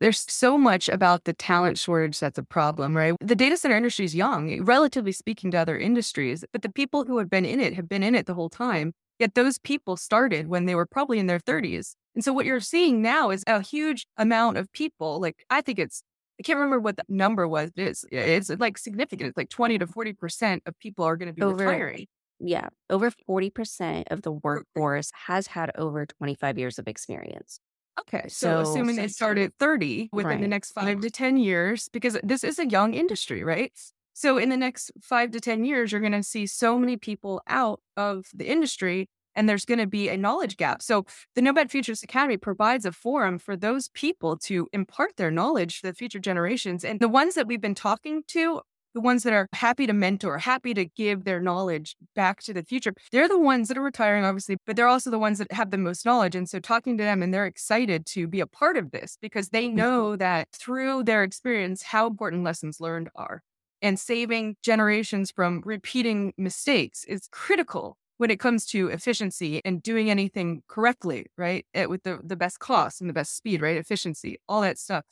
There's 0.00 0.24
so 0.30 0.56
much 0.56 0.88
about 0.88 1.24
the 1.24 1.32
talent 1.32 1.76
shortage 1.76 2.20
that's 2.20 2.38
a 2.38 2.44
problem, 2.44 2.96
right? 2.96 3.16
The 3.20 3.34
data 3.34 3.56
center 3.56 3.76
industry 3.76 4.04
is 4.04 4.14
young, 4.14 4.52
eh, 4.52 4.58
relatively 4.60 5.10
speaking 5.10 5.50
to 5.50 5.58
other 5.58 5.76
industries, 5.76 6.44
but 6.52 6.62
the 6.62 6.68
people 6.70 7.04
who 7.04 7.18
have 7.18 7.28
been 7.28 7.44
in 7.44 7.58
it 7.58 7.74
have 7.74 7.88
been 7.88 8.04
in 8.04 8.14
it 8.14 8.26
the 8.26 8.34
whole 8.34 8.48
time. 8.48 8.92
Yet 9.18 9.34
those 9.34 9.58
people 9.58 9.96
started 9.96 10.46
when 10.46 10.66
they 10.66 10.76
were 10.76 10.86
probably 10.86 11.18
in 11.18 11.26
their 11.26 11.40
30s. 11.40 11.94
And 12.14 12.22
so 12.22 12.32
what 12.32 12.46
you're 12.46 12.60
seeing 12.60 13.02
now 13.02 13.30
is 13.30 13.42
a 13.48 13.60
huge 13.60 14.06
amount 14.16 14.56
of 14.56 14.72
people. 14.72 15.20
Like, 15.20 15.44
I 15.50 15.60
think 15.60 15.80
it's, 15.80 16.02
I 16.38 16.44
can't 16.44 16.56
remember 16.56 16.78
what 16.78 16.96
the 16.96 17.04
number 17.08 17.48
was. 17.48 17.72
It's, 17.74 18.04
it's 18.12 18.50
like 18.50 18.78
significant. 18.78 19.30
It's 19.30 19.36
like 19.36 19.48
20 19.48 19.78
to 19.78 19.86
40% 19.88 20.60
of 20.66 20.78
people 20.78 21.04
are 21.04 21.16
going 21.16 21.28
to 21.28 21.32
be 21.32 21.42
Over, 21.42 21.56
retiring. 21.56 22.06
Yeah, 22.40 22.68
over 22.88 23.10
40% 23.10 24.04
of 24.10 24.22
the 24.22 24.32
workforce 24.32 25.10
has 25.26 25.48
had 25.48 25.72
over 25.76 26.06
25 26.06 26.58
years 26.58 26.78
of 26.78 26.86
experience. 26.86 27.60
Okay. 28.00 28.28
So, 28.28 28.62
so 28.62 28.70
assuming 28.70 28.96
they 28.96 29.08
start 29.08 29.38
at 29.38 29.52
30 29.58 30.10
within 30.12 30.30
right. 30.30 30.40
the 30.40 30.48
next 30.48 30.72
five 30.72 31.00
to 31.00 31.10
10 31.10 31.36
years, 31.36 31.88
because 31.92 32.16
this 32.22 32.44
is 32.44 32.58
a 32.58 32.66
young 32.68 32.94
industry, 32.94 33.42
right? 33.42 33.72
So 34.12 34.38
in 34.38 34.48
the 34.48 34.56
next 34.56 34.92
five 35.02 35.30
to 35.32 35.40
10 35.40 35.64
years, 35.64 35.92
you're 35.92 36.00
going 36.00 36.12
to 36.12 36.22
see 36.22 36.46
so 36.46 36.78
many 36.78 36.96
people 36.96 37.42
out 37.48 37.80
of 37.96 38.26
the 38.34 38.46
industry 38.46 39.08
and 39.38 39.48
there's 39.48 39.64
going 39.64 39.78
to 39.78 39.86
be 39.86 40.08
a 40.08 40.16
knowledge 40.16 40.56
gap. 40.56 40.82
So 40.82 41.06
the 41.36 41.42
Nomad 41.42 41.70
Futurist 41.70 42.02
Academy 42.02 42.36
provides 42.36 42.84
a 42.84 42.90
forum 42.90 43.38
for 43.38 43.56
those 43.56 43.88
people 43.90 44.36
to 44.38 44.66
impart 44.72 45.16
their 45.16 45.30
knowledge 45.30 45.80
to 45.80 45.86
the 45.86 45.94
future 45.94 46.18
generations. 46.18 46.84
And 46.84 46.98
the 46.98 47.08
ones 47.08 47.36
that 47.36 47.46
we've 47.46 47.60
been 47.60 47.76
talking 47.76 48.24
to 48.28 48.62
the 48.94 49.00
ones 49.00 49.22
that 49.22 49.32
are 49.32 49.48
happy 49.52 49.86
to 49.86 49.92
mentor, 49.92 50.38
happy 50.38 50.74
to 50.74 50.84
give 50.84 51.24
their 51.24 51.40
knowledge 51.40 51.96
back 52.14 52.42
to 52.42 52.54
the 52.54 52.62
future. 52.62 52.92
They're 53.12 53.28
the 53.28 53.38
ones 53.38 53.68
that 53.68 53.78
are 53.78 53.82
retiring, 53.82 54.24
obviously, 54.24 54.56
but 54.66 54.76
they're 54.76 54.88
also 54.88 55.10
the 55.10 55.18
ones 55.18 55.38
that 55.38 55.52
have 55.52 55.70
the 55.70 55.78
most 55.78 56.04
knowledge. 56.04 56.34
And 56.34 56.48
so 56.48 56.58
talking 56.58 56.98
to 56.98 57.04
them 57.04 57.22
and 57.22 57.32
they're 57.32 57.46
excited 57.46 58.06
to 58.06 58.26
be 58.26 58.40
a 58.40 58.46
part 58.46 58.76
of 58.76 58.90
this 58.90 59.18
because 59.20 59.50
they 59.50 59.66
mm-hmm. 59.66 59.76
know 59.76 60.16
that 60.16 60.48
through 60.52 61.04
their 61.04 61.22
experience, 61.22 61.82
how 61.82 62.06
important 62.06 62.44
lessons 62.44 62.80
learned 62.80 63.10
are. 63.14 63.42
And 63.80 63.98
saving 63.98 64.56
generations 64.62 65.30
from 65.30 65.62
repeating 65.64 66.32
mistakes 66.36 67.04
is 67.04 67.28
critical 67.30 67.96
when 68.16 68.30
it 68.30 68.40
comes 68.40 68.66
to 68.66 68.88
efficiency 68.88 69.62
and 69.64 69.82
doing 69.82 70.10
anything 70.10 70.62
correctly, 70.66 71.26
right? 71.36 71.64
It, 71.72 71.88
with 71.88 72.02
the, 72.02 72.18
the 72.24 72.36
best 72.36 72.58
cost 72.58 73.00
and 73.00 73.08
the 73.08 73.14
best 73.14 73.36
speed, 73.36 73.62
right? 73.62 73.76
Efficiency, 73.76 74.38
all 74.48 74.60
that 74.62 74.78
stuff. 74.78 75.04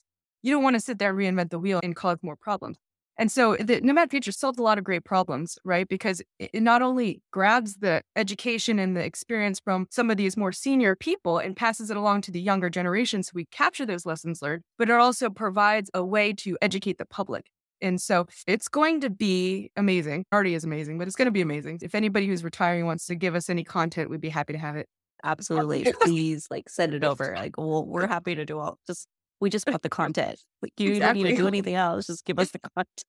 You 0.42 0.52
don't 0.52 0.64
want 0.64 0.74
to 0.74 0.80
sit 0.80 0.98
there 0.98 1.10
and 1.10 1.18
reinvent 1.18 1.50
the 1.50 1.58
wheel 1.58 1.80
and 1.82 1.94
cause 1.94 2.18
more 2.22 2.36
problems. 2.36 2.78
And 3.18 3.32
so 3.32 3.56
the 3.56 3.80
Nomad 3.80 4.10
Future 4.10 4.32
solved 4.32 4.58
a 4.58 4.62
lot 4.62 4.78
of 4.78 4.84
great 4.84 5.04
problems, 5.04 5.58
right? 5.64 5.88
Because 5.88 6.20
it 6.38 6.62
not 6.62 6.82
only 6.82 7.22
grabs 7.30 7.76
the 7.76 8.02
education 8.14 8.78
and 8.78 8.96
the 8.96 9.04
experience 9.04 9.58
from 9.58 9.86
some 9.90 10.10
of 10.10 10.16
these 10.16 10.36
more 10.36 10.52
senior 10.52 10.94
people 10.94 11.38
and 11.38 11.56
passes 11.56 11.90
it 11.90 11.96
along 11.96 12.22
to 12.22 12.30
the 12.30 12.40
younger 12.40 12.68
generation 12.68 13.22
so 13.22 13.32
we 13.34 13.46
capture 13.46 13.86
those 13.86 14.04
lessons 14.04 14.42
learned, 14.42 14.62
but 14.78 14.90
it 14.90 14.94
also 14.94 15.30
provides 15.30 15.90
a 15.94 16.04
way 16.04 16.32
to 16.34 16.58
educate 16.60 16.98
the 16.98 17.06
public. 17.06 17.46
And 17.82 18.00
so 18.00 18.26
it's 18.46 18.68
going 18.68 19.00
to 19.00 19.10
be 19.10 19.70
amazing. 19.76 20.24
Already 20.32 20.54
is 20.54 20.64
amazing, 20.64 20.98
but 20.98 21.06
it's 21.06 21.16
going 21.16 21.26
to 21.26 21.32
be 21.32 21.42
amazing. 21.42 21.80
If 21.82 21.94
anybody 21.94 22.26
who's 22.26 22.44
retiring 22.44 22.86
wants 22.86 23.06
to 23.06 23.14
give 23.14 23.34
us 23.34 23.50
any 23.50 23.64
content, 23.64 24.10
we'd 24.10 24.20
be 24.20 24.28
happy 24.28 24.54
to 24.54 24.58
have 24.58 24.76
it. 24.76 24.88
Absolutely. 25.24 25.92
Please 26.00 26.46
like 26.50 26.68
send 26.68 26.94
it 26.94 27.04
over. 27.04 27.34
Like, 27.36 27.56
well, 27.58 27.84
we're 27.84 28.06
happy 28.06 28.34
to 28.34 28.44
do 28.44 28.58
all 28.58 28.78
just 28.86 29.08
we 29.40 29.50
just 29.50 29.66
put 29.66 29.82
the 29.82 29.88
content. 30.00 30.40
Like 30.62 30.72
you 30.78 30.92
exactly. 30.92 31.22
don't 31.22 31.30
need 31.30 31.36
to 31.36 31.42
do 31.42 31.48
anything 31.48 31.74
else. 31.74 32.06
Just 32.06 32.24
give 32.24 32.38
us 32.38 32.50
the 32.50 32.58
content. 32.58 33.04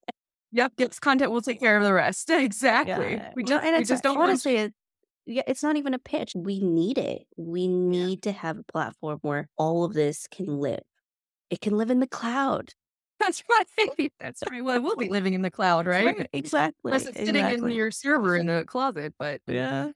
Yep, 0.51 0.73
it's 0.77 0.99
content. 0.99 1.31
We'll 1.31 1.41
take 1.41 1.59
care 1.59 1.77
of 1.77 1.83
the 1.83 1.93
rest. 1.93 2.29
Exactly. 2.37 3.13
Yeah. 3.13 3.31
We 3.35 3.43
just, 3.43 3.65
and 3.65 3.77
we 3.77 3.83
just 3.83 4.03
don't 4.03 4.17
want 4.17 4.27
to. 4.27 4.31
honestly. 4.31 4.55
Want... 4.55 4.67
It, 4.67 4.73
yeah, 5.29 5.41
it's 5.45 5.61
not 5.61 5.75
even 5.75 5.93
a 5.93 5.99
pitch. 5.99 6.33
We 6.35 6.61
need 6.61 6.97
it. 6.97 7.23
We 7.35 7.67
need 7.67 8.23
to 8.23 8.31
have 8.31 8.57
a 8.57 8.63
platform 8.63 9.19
where 9.23 9.49
all 9.57 9.83
of 9.83 9.93
this 9.93 10.25
can 10.31 10.59
live. 10.59 10.83
It 11.49 11.59
can 11.59 11.77
live 11.77 11.91
in 11.91 11.99
the 11.99 12.07
cloud. 12.07 12.73
That's 13.19 13.43
right. 13.49 14.11
That's 14.19 14.43
right. 14.49 14.63
Well, 14.63 14.81
we'll 14.81 14.95
be 14.95 15.09
living 15.09 15.33
in 15.33 15.41
the 15.41 15.51
cloud, 15.51 15.85
right? 15.85 16.05
right. 16.05 16.29
Exactly. 16.31 16.91
Unless 16.91 17.07
it's 17.07 17.17
sitting 17.17 17.35
exactly. 17.35 17.71
in 17.71 17.77
your 17.77 17.91
server 17.91 18.37
in 18.37 18.45
the 18.45 18.63
closet, 18.65 19.15
but 19.19 19.41
yeah. 19.47 19.91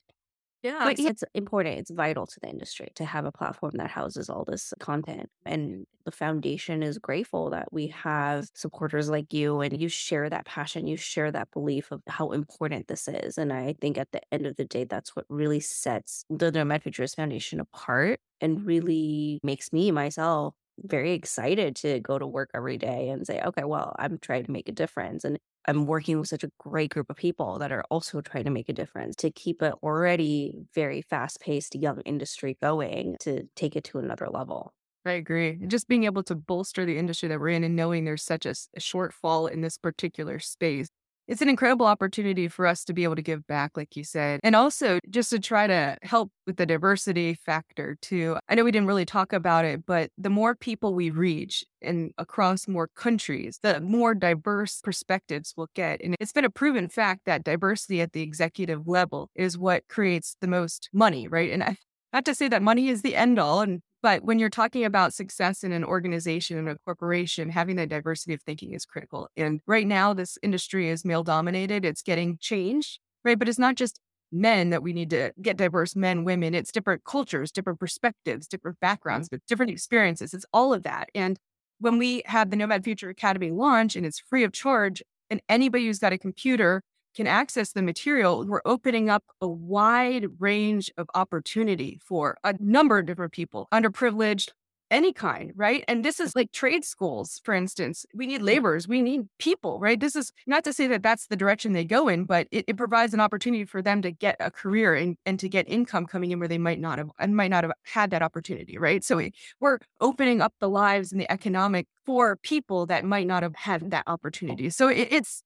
Yeah. 0.64 0.84
But 0.84 0.98
it's 1.04 1.24
important. 1.34 1.80
It's 1.80 1.92
vital 1.92 2.28
to 2.28 2.40
the 2.40 2.50
industry 2.50 2.92
to 2.96 3.06
have 3.06 3.26
a 3.26 3.32
platform 3.32 3.74
that 3.76 3.90
houses 3.92 4.30
all 4.30 4.46
this 4.46 4.74
content. 4.80 5.30
And 5.46 5.86
the 6.06 6.12
foundation 6.12 6.84
is 6.84 6.98
grateful 7.00 7.50
that 7.52 7.72
we 7.72 7.88
have 7.88 8.48
supporters 8.56 9.10
like 9.10 9.32
you 9.34 9.62
and 9.62 9.80
you 9.80 9.90
share 9.90 10.30
that 10.30 10.46
passion, 10.46 10.88
you 10.88 10.98
share 10.98 11.32
that 11.32 11.52
belief 11.52 11.92
of 11.92 12.02
how 12.08 12.32
important 12.32 12.88
this 12.88 13.08
is. 13.08 13.38
And 13.38 13.54
I 13.54 13.74
think 13.80 13.98
at 13.98 14.12
the 14.12 14.22
end 14.32 14.46
of 14.48 14.56
the 14.56 14.66
day, 14.66 14.84
that's 14.84 15.16
what 15.16 15.26
really 15.30 15.60
sets 15.60 16.26
the 16.30 16.52
Nomad 16.52 16.84
Futurist 16.84 17.16
Foundation 17.16 17.60
apart 17.60 18.20
and 18.40 18.66
really 18.66 19.40
makes 19.44 19.72
me 19.72 19.92
myself 19.92 20.56
very 20.80 21.12
excited 21.14 21.76
to 21.76 22.00
go 22.00 22.18
to 22.18 22.26
work 22.26 22.50
every 22.56 22.78
day 22.78 23.10
and 23.10 23.26
say, 23.28 23.42
okay, 23.42 23.64
well, 23.64 23.96
I'm 24.00 24.18
trying 24.18 24.46
to 24.46 24.52
make 24.52 24.68
a 24.70 24.72
difference. 24.72 25.24
And 25.24 25.38
I'm 25.68 25.86
working 25.86 26.20
with 26.20 26.30
such 26.30 26.44
a 26.44 26.52
great 26.60 26.92
group 26.92 27.10
of 27.10 27.16
people 27.18 27.60
that 27.60 27.72
are 27.72 27.84
also 27.90 28.22
trying 28.22 28.46
to 28.46 28.50
make 28.50 28.70
a 28.70 28.74
difference 28.74 29.16
to 29.18 29.32
keep 29.32 29.62
an 29.62 29.74
already 29.84 30.66
very 30.74 31.02
fast 31.02 31.40
paced 31.40 31.76
young 31.76 32.02
industry 32.02 32.58
going 32.62 33.18
to 33.22 33.44
take 33.56 33.76
it 33.76 33.84
to 33.86 34.00
another 34.00 34.28
level. 34.30 34.74
I 35.06 35.14
agree. 35.14 35.58
Just 35.68 35.88
being 35.88 36.04
able 36.04 36.24
to 36.24 36.36
bolster 36.36 36.86
the 36.86 36.98
industry 36.98 37.28
that 37.30 37.40
we're 37.40 37.50
in 37.50 37.64
and 37.64 37.76
knowing 37.76 38.06
there's 38.06 38.24
such 38.24 38.46
a, 38.46 38.52
a 38.52 38.80
shortfall 38.80 39.50
in 39.50 39.62
this 39.62 39.78
particular 39.78 40.38
space 40.40 40.90
it's 41.32 41.42
an 41.42 41.48
incredible 41.48 41.86
opportunity 41.86 42.50
for 42.50 42.68
us 42.68 42.84
to 42.84 42.94
be 42.94 43.06
able 43.06 43.16
to 43.16 43.22
give 43.22 43.48
back, 43.48 43.78
like 43.78 43.96
you 43.96 44.04
said, 44.04 44.42
and 44.44 44.54
also 44.54 45.00
just 45.10 45.30
to 45.30 45.40
try 45.40 45.66
to 45.66 45.98
help 46.02 46.30
with 46.46 46.58
the 46.58 46.66
diversity 46.66 47.36
factor 47.36 47.98
too. 48.02 48.38
I 48.50 48.56
know 48.56 48.66
we 48.66 48.72
didn't 48.72 48.90
really 48.90 49.06
talk 49.06 49.32
about 49.32 49.64
it, 49.64 49.86
but 49.86 50.12
the 50.18 50.30
more 50.30 50.56
people 50.56 50.94
we 50.94 51.10
reach 51.10 51.64
and 51.82 52.12
across 52.18 52.68
more 52.68 52.90
countries, 52.98 53.60
the 53.64 53.80
more 53.80 54.14
diverse 54.14 54.82
perspectives 54.84 55.54
we'll 55.56 55.70
get. 55.74 56.02
And 56.04 56.18
it's 56.20 56.34
been 56.34 56.44
a 56.44 56.50
proven 56.50 56.90
fact 56.90 57.22
that 57.26 57.46
diversity 57.46 58.02
at 58.02 58.12
the 58.12 58.22
executive 58.22 58.86
level 58.86 59.30
is 59.34 59.58
what 59.58 59.88
creates 59.88 60.36
the 60.42 60.48
most 60.48 60.90
money, 60.92 61.30
right? 61.30 61.52
And 61.52 61.64
I, 61.64 61.78
not 62.12 62.26
to 62.26 62.36
say 62.36 62.50
that 62.50 62.62
money 62.62 62.90
is 62.90 63.04
the 63.04 63.16
end 63.16 63.40
all, 63.40 63.62
and 63.62 63.82
but 64.02 64.24
when 64.24 64.40
you're 64.40 64.50
talking 64.50 64.84
about 64.84 65.14
success 65.14 65.64
in 65.64 65.72
an 65.72 65.84
organization 65.84 66.58
and 66.58 66.70
a 66.70 66.78
corporation, 66.86 67.50
having 67.50 67.76
that 67.76 67.90
diversity 67.90 68.34
of 68.34 68.42
thinking 68.42 68.74
is 68.74 68.86
critical. 68.86 69.30
And 69.38 69.62
right 69.68 69.88
now, 69.88 70.14
this 70.14 70.38
industry 70.42 70.90
is 70.90 71.06
male 71.06 71.24
dominated. 71.24 71.86
It's 71.86 72.02
getting 72.02 72.38
changed, 72.40 73.00
right? 73.24 73.38
But 73.38 73.48
it's 73.48 73.60
not 73.60 73.76
just 73.76 74.00
men 74.32 74.70
that 74.70 74.82
we 74.82 74.94
need 74.94 75.10
to 75.10 75.32
get 75.42 75.58
diverse 75.58 75.96
men, 75.96 76.24
women. 76.24 76.56
It's 76.56 76.72
different 76.72 77.04
cultures, 77.04 77.52
different 77.52 77.80
perspectives, 77.80 78.48
different 78.48 78.78
mm-hmm. 78.78 78.88
backgrounds, 78.88 79.30
but 79.30 79.42
different 79.48 79.72
experiences. 79.72 80.34
It's 80.34 80.46
all 80.54 80.74
of 80.74 80.84
that. 80.84 81.10
And 81.14 81.38
when 81.80 81.98
we 81.98 82.24
have 82.26 82.50
the 82.50 82.56
Nomad 82.56 82.84
Futurist 82.84 83.18
Academy 83.18 83.52
launch 83.52 83.96
and 83.96 84.06
it's 84.06 84.20
free 84.20 84.44
of 84.44 84.54
charge, 84.54 85.04
and 85.30 85.42
anybody 85.48 85.86
who's 85.86 86.00
got 86.00 86.14
a 86.14 86.18
computer 86.18 86.84
can 87.16 87.28
access 87.28 87.72
the 87.72 87.82
material, 87.82 88.46
we're 88.46 88.62
opening 88.66 89.10
up 89.10 89.24
a 89.42 89.48
wide 89.48 90.28
range 90.40 90.92
of 90.98 91.08
opportunity 91.14 92.00
for 92.04 92.38
a 92.44 92.56
number 92.60 93.00
of 93.00 93.06
different 93.06 93.34
people, 93.34 93.68
underprivileged, 93.72 94.50
any 94.92 95.14
kind, 95.14 95.54
right? 95.56 95.86
And 95.88 96.04
this 96.04 96.20
is 96.20 96.36
like 96.36 96.52
trade 96.52 96.84
schools, 96.84 97.40
for 97.46 97.54
instance. 97.54 98.06
We 98.14 98.28
need 98.28 98.42
laborers, 98.42 98.90
we 98.90 99.02
need 99.02 99.22
people, 99.40 99.80
right? 99.80 99.98
This 99.98 100.18
is 100.18 100.34
not 100.46 100.66
to 100.66 100.74
say 100.74 100.86
that 100.88 101.02
that's 101.02 101.28
the 101.28 101.38
direction 101.38 101.72
they 101.72 101.86
go 101.86 102.10
in, 102.10 102.26
but 102.26 102.48
it, 102.52 102.66
it 102.68 102.78
provides 102.78 103.14
an 103.14 103.22
opportunity 103.22 103.64
for 103.64 103.82
them 103.82 104.02
to 104.02 104.12
get 104.12 104.36
a 104.42 104.52
career 104.52 104.94
and, 104.94 105.16
and 105.26 105.40
to 105.40 105.48
get 105.48 105.68
income 105.70 106.06
coming 106.06 106.32
in 106.32 106.40
where 106.40 106.50
they 106.50 106.58
might 106.58 106.80
not 106.80 106.98
have 106.98 107.10
and 107.18 107.38
might 107.38 107.52
not 107.52 107.64
have 107.64 107.72
had 107.84 108.12
that 108.12 108.22
opportunity, 108.22 108.78
right? 108.78 109.02
So 109.02 109.16
we, 109.16 109.32
we're 109.62 109.80
opening 110.02 110.42
up 110.42 110.54
the 110.60 110.70
lives 110.70 111.14
and 111.14 111.22
the 111.22 111.32
economic 111.32 111.88
for 112.06 112.36
people 112.36 112.86
that 112.88 113.06
might 113.06 113.28
not 113.28 113.44
have 113.44 113.56
had 113.56 113.92
that 113.92 114.04
opportunity. 114.08 114.70
So 114.70 114.90
it, 114.90 115.08
it's 115.10 115.44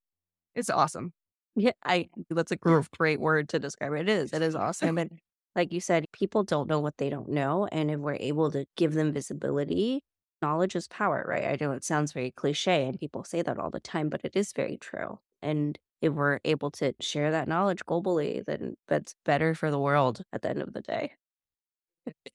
it's 0.56 0.70
awesome. 0.70 1.12
Yeah, 1.56 1.72
I 1.84 2.10
that's 2.30 2.52
a 2.52 2.58
great 2.58 3.20
word 3.20 3.50
to 3.50 3.60
describe 3.60 3.94
it. 3.94 4.02
It 4.02 4.10
is. 4.10 4.34
It 4.34 4.42
is 4.42 4.56
awesome. 4.56 4.98
And 4.98 5.20
like 5.56 5.72
you 5.72 5.80
said, 5.80 6.06
people 6.12 6.44
don't 6.44 6.68
know 6.68 6.80
what 6.80 6.98
they 6.98 7.10
don't 7.10 7.30
know. 7.30 7.68
And 7.72 7.90
if 7.90 8.00
we're 8.00 8.16
able 8.20 8.52
to 8.52 8.66
give 8.76 8.94
them 8.94 9.14
visibility, 9.14 10.02
knowledge 10.42 10.76
is 10.76 10.88
power, 10.90 11.26
right? 11.28 11.46
I 11.46 11.58
know 11.64 11.72
it 11.72 11.84
sounds 11.86 12.12
very 12.12 12.32
cliche 12.32 12.86
and 12.86 13.00
people 13.00 13.24
say 13.24 13.42
that 13.42 13.58
all 13.58 13.70
the 13.70 13.80
time, 13.80 14.10
but 14.10 14.22
it 14.26 14.36
is 14.36 14.52
very 14.54 14.78
true. 14.78 15.20
And 15.42 15.80
if 16.02 16.12
we're 16.14 16.40
able 16.44 16.72
to 16.72 16.94
share 17.00 17.32
that 17.32 17.48
knowledge 17.48 17.86
globally, 17.86 18.44
then 18.46 18.76
that's 18.88 19.16
better 19.24 19.56
for 19.56 19.72
the 19.72 19.80
world 19.80 20.24
at 20.34 20.42
the 20.42 20.50
end 20.50 20.62
of 20.62 20.74
the 20.74 20.82
day. 20.82 21.14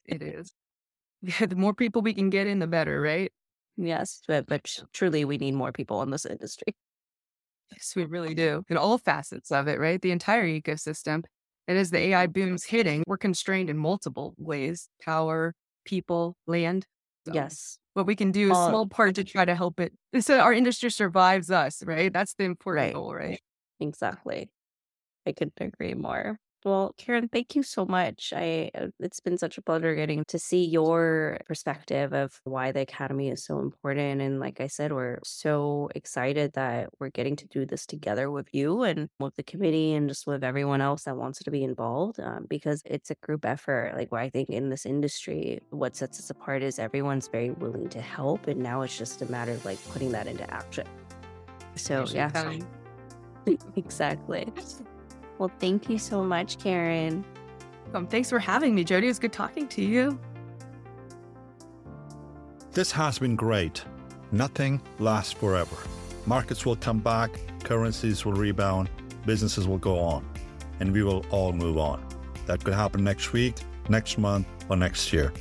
it 0.04 0.22
is. 0.22 0.52
Yeah, 1.22 1.46
the 1.46 1.56
more 1.56 1.74
people 1.74 2.02
we 2.02 2.14
can 2.14 2.30
get 2.30 2.46
in, 2.46 2.60
the 2.60 2.66
better, 2.66 3.00
right? 3.00 3.32
Yes, 3.76 4.22
but, 4.28 4.46
but 4.46 4.78
truly, 4.92 5.24
we 5.24 5.38
need 5.38 5.52
more 5.54 5.72
people 5.72 6.02
in 6.02 6.10
this 6.10 6.26
industry. 6.26 6.74
Yes, 7.72 7.94
we 7.96 8.04
really 8.04 8.34
do. 8.34 8.64
In 8.68 8.76
all 8.76 8.98
facets 8.98 9.50
of 9.50 9.68
it, 9.68 9.78
right? 9.78 10.00
The 10.00 10.10
entire 10.10 10.46
ecosystem. 10.46 11.24
And 11.68 11.78
as 11.78 11.90
the 11.90 11.98
AI 11.98 12.26
boom's 12.26 12.64
hitting, 12.64 13.04
we're 13.06 13.16
constrained 13.16 13.70
in 13.70 13.76
multiple 13.78 14.34
ways 14.38 14.88
power, 15.02 15.54
people, 15.84 16.36
land. 16.46 16.86
So 17.26 17.34
yes. 17.34 17.78
What 17.94 18.06
we 18.06 18.16
can 18.16 18.32
do 18.32 18.50
is 18.50 18.58
a 18.58 18.62
small 18.66 18.86
part 18.86 19.14
to 19.16 19.24
try 19.24 19.44
to 19.44 19.54
help 19.54 19.80
it. 19.80 19.92
So 20.20 20.38
our 20.40 20.52
industry 20.52 20.90
survives 20.90 21.50
us, 21.50 21.82
right? 21.84 22.12
That's 22.12 22.34
the 22.34 22.44
important 22.44 22.86
right. 22.86 22.94
goal, 22.94 23.14
right? 23.14 23.40
Exactly. 23.78 24.50
I 25.26 25.32
couldn't 25.32 25.54
agree 25.60 25.94
more. 25.94 26.38
Well, 26.62 26.94
Karen, 26.98 27.28
thank 27.28 27.56
you 27.56 27.62
so 27.62 27.86
much. 27.86 28.34
I 28.36 28.70
uh, 28.74 28.88
it's 28.98 29.20
been 29.20 29.38
such 29.38 29.56
a 29.56 29.62
pleasure 29.62 29.94
getting 29.94 30.24
to 30.26 30.38
see 30.38 30.66
your 30.66 31.38
perspective 31.46 32.12
of 32.12 32.38
why 32.44 32.70
the 32.70 32.80
academy 32.80 33.30
is 33.30 33.44
so 33.44 33.60
important 33.60 34.20
and 34.20 34.40
like 34.40 34.60
I 34.60 34.66
said, 34.66 34.92
we're 34.92 35.20
so 35.24 35.88
excited 35.94 36.52
that 36.54 36.90
we're 36.98 37.08
getting 37.08 37.36
to 37.36 37.48
do 37.48 37.64
this 37.64 37.86
together 37.86 38.30
with 38.30 38.48
you 38.52 38.82
and 38.82 39.08
with 39.18 39.36
the 39.36 39.42
committee 39.42 39.94
and 39.94 40.08
just 40.08 40.26
with 40.26 40.44
everyone 40.44 40.82
else 40.82 41.04
that 41.04 41.16
wants 41.16 41.38
to 41.38 41.50
be 41.50 41.64
involved 41.64 42.20
um, 42.20 42.46
because 42.50 42.82
it's 42.84 43.10
a 43.10 43.16
group 43.22 43.46
effort. 43.46 43.94
Like 43.96 44.12
where 44.12 44.20
I 44.20 44.28
think 44.28 44.50
in 44.50 44.68
this 44.68 44.84
industry, 44.84 45.60
what 45.70 45.96
sets 45.96 46.18
us 46.18 46.28
apart 46.28 46.62
is 46.62 46.78
everyone's 46.78 47.28
very 47.28 47.52
willing 47.52 47.88
to 47.88 48.02
help 48.02 48.48
and 48.48 48.60
now 48.60 48.82
it's 48.82 48.98
just 48.98 49.22
a 49.22 49.30
matter 49.30 49.52
of 49.52 49.64
like 49.64 49.82
putting 49.88 50.12
that 50.12 50.26
into 50.26 50.48
action. 50.52 50.86
So, 51.74 52.04
yeah. 52.12 52.58
exactly. 53.76 54.52
Well, 55.40 55.50
thank 55.58 55.88
you 55.88 55.98
so 55.98 56.22
much, 56.22 56.58
Karen. 56.58 57.24
Um, 57.94 58.06
thanks 58.06 58.28
for 58.28 58.38
having 58.38 58.74
me, 58.74 58.84
Jodie. 58.84 59.08
It's 59.08 59.18
good 59.18 59.32
talking 59.32 59.66
to 59.68 59.82
you. 59.82 60.20
This 62.72 62.92
has 62.92 63.18
been 63.18 63.36
great. 63.36 63.82
Nothing 64.32 64.82
lasts 64.98 65.32
forever. 65.32 65.76
Markets 66.26 66.66
will 66.66 66.76
come 66.76 66.98
back, 66.98 67.30
currencies 67.64 68.26
will 68.26 68.34
rebound, 68.34 68.90
businesses 69.24 69.66
will 69.66 69.78
go 69.78 69.98
on, 69.98 70.28
and 70.78 70.92
we 70.92 71.02
will 71.02 71.24
all 71.30 71.54
move 71.54 71.78
on. 71.78 72.06
That 72.44 72.62
could 72.62 72.74
happen 72.74 73.02
next 73.02 73.32
week, 73.32 73.54
next 73.88 74.18
month, 74.18 74.46
or 74.68 74.76
next 74.76 75.10
year. 75.10 75.32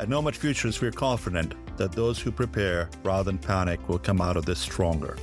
At 0.00 0.08
Nomad 0.08 0.34
Futurist, 0.34 0.82
we're 0.82 0.90
confident 0.90 1.54
that 1.76 1.92
those 1.92 2.18
who 2.18 2.32
prepare 2.32 2.90
rather 3.04 3.22
than 3.22 3.38
panic 3.38 3.88
will 3.88 4.00
come 4.00 4.20
out 4.20 4.36
of 4.36 4.46
this 4.46 4.58
stronger. 4.58 5.16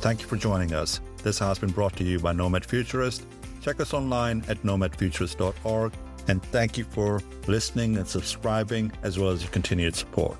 Thank 0.00 0.20
you 0.20 0.26
for 0.26 0.36
joining 0.36 0.74
us. 0.74 1.00
This 1.22 1.38
has 1.38 1.58
been 1.58 1.70
brought 1.70 1.96
to 1.96 2.04
you 2.04 2.20
by 2.20 2.32
Nomad 2.32 2.64
Futurist 2.64 3.24
Check 3.60 3.80
us 3.80 3.94
online 3.94 4.44
at 4.48 4.62
nomadfuturist.org. 4.62 5.92
And 6.28 6.42
thank 6.44 6.76
you 6.76 6.84
for 6.84 7.22
listening 7.46 7.96
and 7.96 8.06
subscribing, 8.06 8.92
as 9.02 9.18
well 9.18 9.30
as 9.30 9.42
your 9.42 9.50
continued 9.50 9.96
support. 9.96 10.38